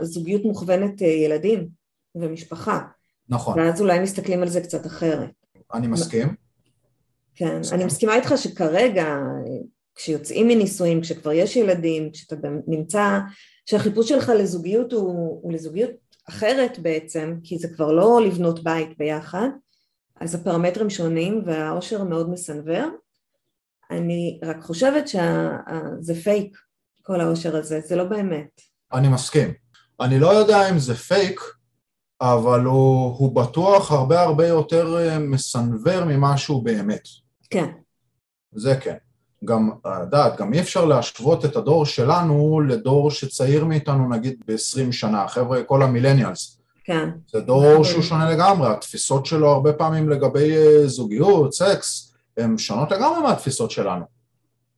הזוגיות 0.00 0.44
מוכוונת 0.44 1.00
ילדים. 1.00 1.68
ומשפחה. 2.14 2.80
נכון. 3.28 3.58
ואז 3.58 3.80
אולי 3.80 4.00
מסתכלים 4.00 4.42
על 4.42 4.48
זה 4.48 4.60
קצת 4.60 4.86
אחרת. 4.86 5.30
אני 5.74 5.86
מסכים. 5.86 6.34
כן, 7.34 7.58
מסכים. 7.58 7.78
אני 7.78 7.84
מסכימה 7.86 8.14
איתך 8.14 8.32
שכרגע, 8.36 9.18
כשיוצאים 9.94 10.48
מנישואים, 10.48 11.00
כשכבר 11.00 11.32
יש 11.32 11.56
ילדים, 11.56 12.10
כשאתה 12.10 12.36
נמצא, 12.66 13.18
שהחיפוש 13.66 14.08
שלך 14.08 14.32
לזוגיות 14.38 14.92
הוא, 14.92 15.40
הוא 15.42 15.52
לזוגיות 15.52 15.90
אחרת 16.28 16.78
בעצם, 16.78 17.34
כי 17.42 17.58
זה 17.58 17.68
כבר 17.68 17.92
לא 17.92 18.20
לבנות 18.26 18.64
בית 18.64 18.98
ביחד, 18.98 19.48
אז 20.20 20.34
הפרמטרים 20.34 20.90
שונים 20.90 21.42
והאושר 21.46 22.04
מאוד 22.04 22.30
מסנוור. 22.30 22.88
אני 23.90 24.40
רק 24.42 24.62
חושבת 24.62 25.08
שזה 25.08 26.14
פייק, 26.24 26.58
כל 27.02 27.20
האושר 27.20 27.56
הזה, 27.56 27.80
זה 27.80 27.96
לא 27.96 28.04
באמת. 28.04 28.60
אני 28.92 29.08
מסכים. 29.08 29.54
אני 30.00 30.18
לא 30.18 30.28
יודע 30.28 30.70
אם 30.70 30.78
זה 30.78 30.94
פייק, 30.94 31.40
אבל 32.20 32.60
הוא, 32.60 33.16
הוא 33.18 33.36
בטוח 33.36 33.92
הרבה 33.92 34.20
הרבה 34.22 34.46
יותר 34.46 34.98
אה, 34.98 35.18
מסנוור 35.18 36.04
ממה 36.04 36.38
שהוא 36.38 36.64
באמת. 36.64 37.08
כן. 37.50 37.70
זה 38.52 38.76
כן. 38.80 38.96
גם, 39.44 39.70
יודעת, 40.00 40.36
גם 40.36 40.54
אי 40.54 40.60
אפשר 40.60 40.84
להשוות 40.84 41.44
את 41.44 41.56
הדור 41.56 41.86
שלנו 41.86 42.60
לדור 42.60 43.10
שצעיר 43.10 43.64
מאיתנו 43.64 44.08
נגיד 44.08 44.34
ב-20 44.48 44.92
שנה, 44.92 45.28
חבר'ה, 45.28 45.62
כל 45.62 45.82
המילניאלס. 45.82 46.58
כן. 46.84 47.08
זה 47.32 47.40
דור 47.40 47.84
שהוא 47.84 48.02
שונה 48.02 48.30
לגמרי, 48.30 48.68
התפיסות 48.68 49.26
שלו 49.26 49.48
הרבה 49.48 49.72
פעמים 49.72 50.08
לגבי 50.08 50.56
אה, 50.56 50.86
זוגיות, 50.86 51.54
סקס, 51.54 52.14
הן 52.36 52.58
שונות 52.58 52.90
לגמרי 52.90 53.22
מהתפיסות 53.22 53.70
שלנו. 53.70 54.04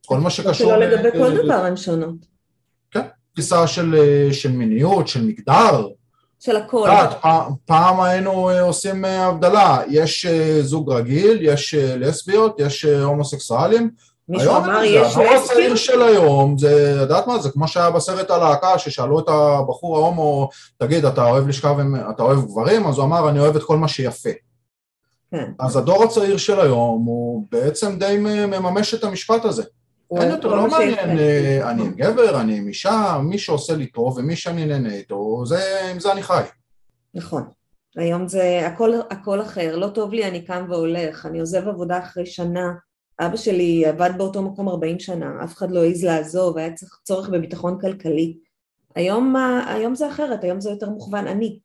כל 0.07 0.19
מה 0.19 0.31
שקשור... 0.31 0.53
שלא 0.53 0.77
לגבי 0.77 1.19
כל 1.19 1.45
דבר 1.45 1.55
הן 1.55 1.77
שונות. 1.77 2.17
כן, 2.91 3.07
תפיסה 3.33 3.67
של, 3.67 3.95
אה, 3.99 4.33
של 4.33 4.53
מיניות, 4.53 5.09
של 5.09 5.27
מגדר. 5.27 5.89
של 6.41 6.57
הכל. 6.57 6.89
פעם, 7.21 7.53
פעם 7.65 8.01
היינו 8.01 8.51
אה, 8.51 8.61
עושים 8.61 9.05
הבדלה, 9.05 9.79
יש 9.89 10.27
זוג 10.61 10.93
רגיל, 10.93 11.39
יש 11.41 11.75
לסביות, 11.75 12.61
יש 12.61 12.85
הומוסקסואלים, 12.85 13.91
מישהו 14.29 14.57
אמר 14.57 14.85
יש 14.85 15.07
לסביות? 15.07 15.43
הצעיר 15.45 15.77
של 15.77 16.03
היום, 16.03 16.59
זה, 16.59 16.97
יודעת 17.01 17.27
מה, 17.27 17.39
זה 17.39 17.51
כמו 17.51 17.69
שהיה 17.69 17.91
בסרט 17.91 18.31
הלהקה, 18.31 18.79
ששאלו 18.79 19.21
את 19.21 19.29
הבחור 19.29 19.97
ההומו, 19.97 20.49
תגיד, 20.79 21.05
אתה 21.05 21.25
אוהב 21.25 21.49
לשכב 21.49 21.81
עם, 21.81 21.97
אתה 22.11 22.23
אוהב 22.23 22.45
גברים? 22.45 22.87
אז 22.87 22.99
הוא 22.99 23.05
אמר, 23.05 23.29
אני 23.29 23.39
אוהב 23.39 23.57
את 23.57 23.62
כל 23.62 23.77
מה 23.77 23.89
שיפה. 23.89 24.31
כן. 25.31 25.51
אז 25.59 25.77
הדור 25.77 26.05
הצעיר 26.05 26.37
של 26.37 26.61
היום, 26.61 27.05
הוא 27.07 27.47
בעצם 27.51 27.99
די 27.99 28.17
מממש 28.21 28.95
את 28.95 29.05
המשפט 29.05 29.45
הזה. 29.45 29.62
אין 30.17 30.31
יותר, 30.31 30.49
לא 30.49 30.69
מעניין, 30.69 31.19
אה, 31.19 31.71
אני 31.71 31.83
עם 31.83 31.95
גבר, 31.95 32.41
אני 32.41 32.59
עם 32.59 32.69
אישה, 32.69 33.19
מי 33.23 33.39
שעושה 33.39 33.77
לי 33.77 33.87
טוב 33.87 34.19
ומי 34.19 34.37
שאני 34.37 34.67
נהנה 34.67 34.95
איתו, 34.95 35.47
זה, 35.47 35.91
עם 35.91 36.01
זה 36.01 36.12
אני 36.12 36.23
חי. 36.23 36.43
נכון. 37.15 37.49
היום 37.97 38.29
זה 38.29 38.67
הכל, 38.67 38.93
הכל 39.11 39.43
אחר, 39.43 39.77
לא 39.77 39.89
טוב 39.89 40.12
לי, 40.12 40.25
אני 40.25 40.45
קם 40.45 40.67
והולך, 40.71 41.27
אני 41.27 41.41
עוזב 41.41 41.69
עבודה 41.69 41.99
אחרי 41.99 42.27
שנה, 42.27 42.73
אבא 43.21 43.37
שלי 43.37 43.87
עבד 43.87 44.11
באותו 44.19 44.43
מקום 44.43 44.69
40 44.69 44.99
שנה, 44.99 45.45
אף 45.45 45.55
אחד 45.55 45.71
לא 45.71 45.85
העז 45.85 46.05
לעזוב, 46.05 46.59
היה 46.59 46.73
צריך 46.73 47.01
צורך 47.03 47.29
בביטחון 47.29 47.81
כלכלי. 47.81 48.39
היום, 48.95 49.37
היום 49.67 49.95
זה 49.95 50.09
אחרת, 50.09 50.45
היום 50.45 50.61
זה 50.61 50.71
יותר 50.71 50.91
מוכוון 50.91 51.27
אני, 51.27 51.59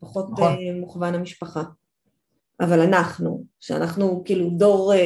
פחות 0.00 0.30
נכון. 0.32 0.52
אה, 0.52 0.80
מוכוון 0.80 1.14
המשפחה. 1.14 1.62
אבל 2.60 2.80
אנחנו, 2.80 3.44
שאנחנו 3.60 4.22
כאילו 4.24 4.50
דור 4.50 4.94
אה, 4.94 4.98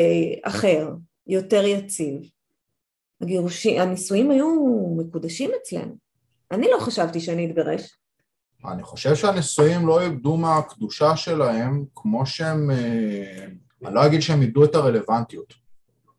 אחר, 0.42 0.90
יותר 1.26 1.64
יציב, 1.66 2.20
הגירושים, 3.20 3.80
הנישואים 3.80 4.30
היו 4.30 4.48
מקודשים 4.96 5.50
אצלנו. 5.62 5.96
אני 6.50 6.66
לא 6.70 6.80
חשבתי 6.80 7.20
שאני 7.20 7.46
אתגרש. 7.46 7.96
אני 8.64 8.82
חושב 8.82 9.14
שהנישואים 9.14 9.86
לא 9.86 10.00
איבדו 10.00 10.36
מהקדושה 10.36 11.16
שלהם 11.16 11.84
כמו 11.94 12.26
שהם 12.26 12.70
אה, 12.70 13.46
אני 13.86 13.94
לא 13.94 14.06
אגיד 14.06 14.20
שהם 14.20 14.42
איבדו 14.42 14.64
את 14.64 14.74
הרלוונטיות. 14.74 15.54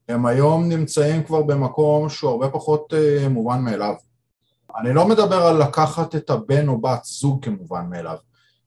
הם 0.09 0.25
היום 0.25 0.69
נמצאים 0.69 1.23
כבר 1.23 1.41
במקום 1.41 2.09
שהוא 2.09 2.31
הרבה 2.31 2.49
פחות 2.49 2.93
uh, 2.93 3.29
מובן 3.29 3.61
מאליו. 3.61 3.93
אני 4.77 4.93
לא 4.93 5.07
מדבר 5.07 5.35
על 5.35 5.63
לקחת 5.63 6.15
את 6.15 6.29
הבן 6.29 6.67
או 6.67 6.81
בת 6.81 7.03
זוג 7.03 7.45
כמובן 7.45 7.85
מאליו, 7.89 8.17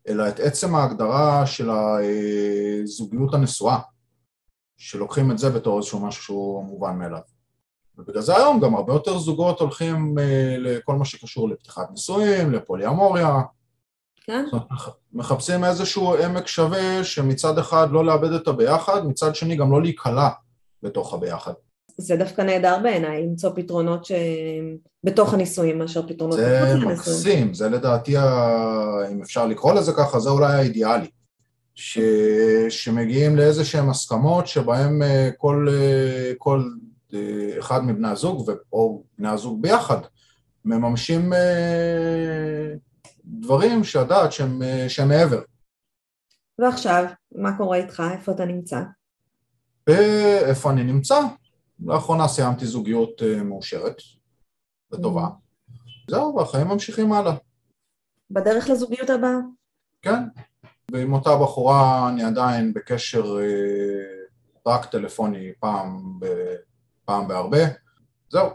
אלא 0.08 0.28
את 0.28 0.40
עצם 0.40 0.74
ההגדרה 0.74 1.46
של 1.46 1.70
הזוגיות 1.70 3.34
הנשואה, 3.34 3.78
שלוקחים 4.76 5.30
את 5.30 5.38
זה 5.38 5.50
בתור 5.50 5.78
איזשהו 5.78 6.00
משהו 6.00 6.22
שהוא 6.22 6.64
מובן 6.64 6.98
מאליו. 6.98 7.20
ובגלל 7.98 8.22
זה 8.22 8.36
היום 8.36 8.60
גם 8.60 8.74
הרבה 8.74 8.92
יותר 8.92 9.18
זוגות 9.18 9.60
הולכים 9.60 10.18
uh, 10.18 10.22
לכל 10.58 10.94
מה 10.94 11.04
שקשור 11.04 11.48
לפתיחת 11.48 11.90
נישואים, 11.90 12.52
לפוליאמוריה, 12.52 13.40
כן. 14.31 14.57
מחפשים 15.12 15.64
איזשהו 15.64 16.16
עמק 16.16 16.47
שווה 16.47 17.05
שמצד 17.05 17.59
אחד 17.59 17.90
לא 17.90 18.05
לאבד 18.05 18.33
את 18.33 18.49
הביחד, 18.49 19.07
מצד 19.07 19.35
שני 19.35 19.57
גם 19.57 19.73
לא 19.73 19.83
להיקלע 19.83 20.29
בתוך 20.83 21.14
הביחד. 21.14 21.53
זה 21.97 22.16
דווקא 22.16 22.43
נהדר 22.43 22.79
בעיניי, 22.83 23.27
למצוא 23.27 23.51
פתרונות 23.55 24.05
שבתוך 24.05 25.35
הנישואים 25.35 25.79
מאשר 25.79 26.09
פתרונות 26.09 26.38
מחוץ 26.38 26.51
לנישואים. 26.51 26.97
זה 26.97 27.11
מקסים, 27.11 27.55
זה 27.55 27.69
לדעתי, 27.69 28.19
אם 29.12 29.23
אפשר 29.23 29.47
לקרוא 29.47 29.73
לזה 29.73 29.93
ככה, 29.93 30.21
זה 30.21 30.31
אולי 30.31 30.53
האידיאלי. 30.53 31.09
ש... 31.75 31.99
שמגיעים 32.69 33.37
לאיזה 33.37 33.64
שהם 33.64 33.90
הסכמות 33.90 34.47
שבהם 34.47 35.03
אה, 35.03 35.31
כל, 35.37 35.66
אה, 35.71 36.33
כל 36.38 36.64
אה, 37.14 37.59
אחד 37.59 37.85
מבני 37.85 38.09
הזוג, 38.09 38.51
או 38.73 39.03
בני 39.19 39.29
הזוג 39.29 39.62
ביחד, 39.62 39.99
מממשים 40.64 41.33
דברים 43.38 43.85
שהדעת 43.85 44.33
שהם, 44.33 44.62
שהם 44.88 45.09
מעבר. 45.09 45.40
ועכשיו, 46.59 47.05
מה 47.33 47.57
קורה 47.57 47.77
איתך? 47.77 48.03
איפה 48.12 48.33
אתה 48.33 48.45
נמצא? 48.45 48.81
איפה 50.47 50.71
אני 50.71 50.85
נמצא? 50.85 51.21
לאחרונה 51.85 52.29
סיימתי 52.29 52.66
זוגיות 52.66 53.23
אה, 53.23 53.43
מאושרת 53.43 53.97
וטובה. 54.93 55.29
זהו, 56.11 56.35
והחיים 56.37 56.69
ממשיכים 56.69 57.12
הלאה. 57.12 57.35
בדרך 58.31 58.69
לזוגיות 58.69 59.11
הבאה? 59.11 59.37
כן, 60.03 60.23
ועם 60.93 61.12
אותה 61.12 61.37
בחורה 61.37 62.09
אני 62.09 62.25
עדיין 62.25 62.73
בקשר 62.75 63.38
אה, 63.40 64.73
רק 64.73 64.85
טלפוני 64.87 65.53
פעם, 65.61 66.19
ב, 66.21 66.27
פעם 67.05 67.29
בהרבה. 67.29 67.59
זהו, 68.31 68.49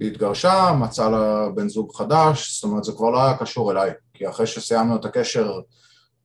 היא 0.00 0.10
התגרשה, 0.10 0.72
מצאה 0.80 1.10
לה 1.10 1.48
בן 1.54 1.68
זוג 1.68 1.92
חדש, 1.96 2.54
זאת 2.54 2.64
אומרת 2.64 2.84
זה 2.84 2.92
כבר 2.92 3.10
לא 3.10 3.24
היה 3.24 3.38
קשור 3.38 3.72
אליי, 3.72 3.92
כי 4.14 4.28
אחרי 4.28 4.46
שסיימנו 4.46 4.96
את 4.96 5.04
הקשר, 5.04 5.60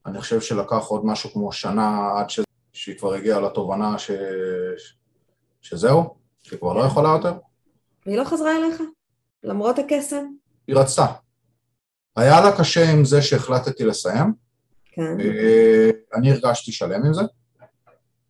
אני 0.06 0.22
חושב 0.22 0.42
שלקח 0.42 0.86
עוד 0.88 1.06
משהו 1.06 1.30
כמו 1.30 1.52
שנה 1.52 2.12
עד 2.18 2.30
ש... 2.30 2.40
שהיא 2.74 2.98
כבר 2.98 3.14
הגיעה 3.14 3.40
לתובנה 3.40 4.00
ש... 4.00 4.12
שזהו, 5.62 6.16
שהיא 6.44 6.60
כבר 6.60 6.74
לא 6.74 6.84
יכולה 6.84 7.10
יותר. 7.10 7.34
והיא 8.06 8.18
לא 8.18 8.24
חזרה 8.24 8.56
אליך, 8.56 8.82
למרות 9.44 9.80
הקסם? 9.80 10.26
היא 10.68 10.76
רצתה. 10.76 11.06
היה 12.16 12.42
לה 12.42 12.58
קשה 12.58 12.92
עם 12.92 13.06
זה 13.06 13.22
שהחלטתי 13.22 13.86
לסיים. 13.86 14.34
כן. 14.86 15.20
אה, 15.20 15.90
אני 16.16 16.32
הרגשתי 16.32 16.72
שלם 16.72 17.06
עם 17.06 17.14
זה, 17.14 17.22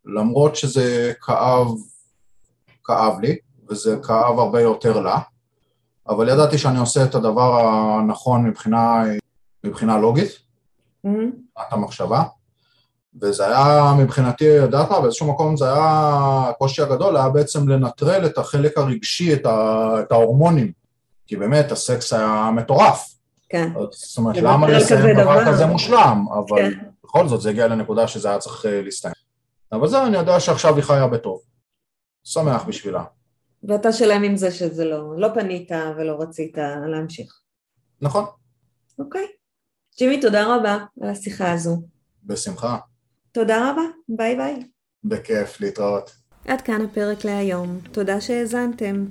למרות 0.05 0.55
שזה 0.55 1.13
כאב, 1.21 1.67
כאב 2.83 3.19
לי, 3.19 3.37
וזה 3.69 3.97
כאב 4.03 4.39
הרבה 4.39 4.61
יותר 4.61 4.99
לה, 4.99 5.19
אבל 6.09 6.29
ידעתי 6.29 6.57
שאני 6.57 6.79
עושה 6.79 7.05
את 7.05 7.15
הדבר 7.15 7.61
הנכון 7.61 8.45
מבחינה, 8.45 9.03
מבחינה 9.63 9.97
לוגית, 9.97 10.31
mm-hmm. 11.05 11.09
המחשבה, 11.69 12.23
וזה 13.21 13.45
היה 13.47 13.93
מבחינתי, 13.99 14.43
יודעת 14.43 14.91
מה, 14.91 15.01
באיזשהו 15.01 15.33
מקום 15.33 15.57
זה 15.57 15.73
היה, 15.73 16.49
הקושי 16.49 16.81
הגדול 16.81 17.17
היה 17.17 17.29
בעצם 17.29 17.67
לנטרל 17.67 18.25
את 18.25 18.37
החלק 18.37 18.77
הרגשי, 18.77 19.33
את, 19.33 19.45
ה, 19.45 19.95
את 19.99 20.11
ההורמונים, 20.11 20.71
כי 21.27 21.35
באמת 21.35 21.71
הסקס 21.71 22.13
היה 22.13 22.51
מטורף. 22.55 23.15
כן. 23.49 23.69
זאת 23.91 24.17
אומרת, 24.17 24.37
למה 24.37 24.69
לסיים 24.69 25.17
דבר 25.17 25.45
כזה 25.45 25.65
מושלם, 25.65 26.25
אבל 26.33 26.71
כן. 26.71 26.79
בכל 27.03 27.27
זאת 27.27 27.41
זה 27.41 27.49
הגיע 27.49 27.67
לנקודה 27.67 28.07
שזה 28.07 28.29
היה 28.29 28.39
צריך 28.39 28.65
אה, 28.65 28.81
להסתיים. 28.81 29.13
אבל 29.71 29.87
זהו, 29.87 30.05
אני 30.05 30.17
יודע 30.17 30.39
שעכשיו 30.39 30.75
היא 30.75 30.83
חיה 30.83 31.07
בטוב. 31.07 31.41
שמח 32.23 32.63
בשבילה. 32.63 33.03
ואתה 33.63 33.91
שלם 33.91 34.23
עם 34.23 34.37
זה 34.37 34.51
שזה 34.51 34.85
לא, 34.85 35.17
לא 35.17 35.27
פנית 35.33 35.71
ולא 35.97 36.17
רצית 36.19 36.57
להמשיך. 36.87 37.39
נכון. 38.01 38.25
אוקיי. 38.99 39.25
ג'ימי, 39.99 40.21
תודה 40.21 40.55
רבה 40.55 40.77
על 41.01 41.09
השיחה 41.09 41.51
הזו. 41.51 41.81
בשמחה. 42.23 42.77
תודה 43.31 43.71
רבה, 43.71 43.81
ביי 44.09 44.35
ביי. 44.35 44.63
בכיף, 45.03 45.61
להתראות. 45.61 46.11
עד 46.47 46.61
כאן 46.61 46.81
הפרק 46.81 47.25
להיום, 47.25 47.79
תודה 47.91 48.21
שהאזנתם. 48.21 49.05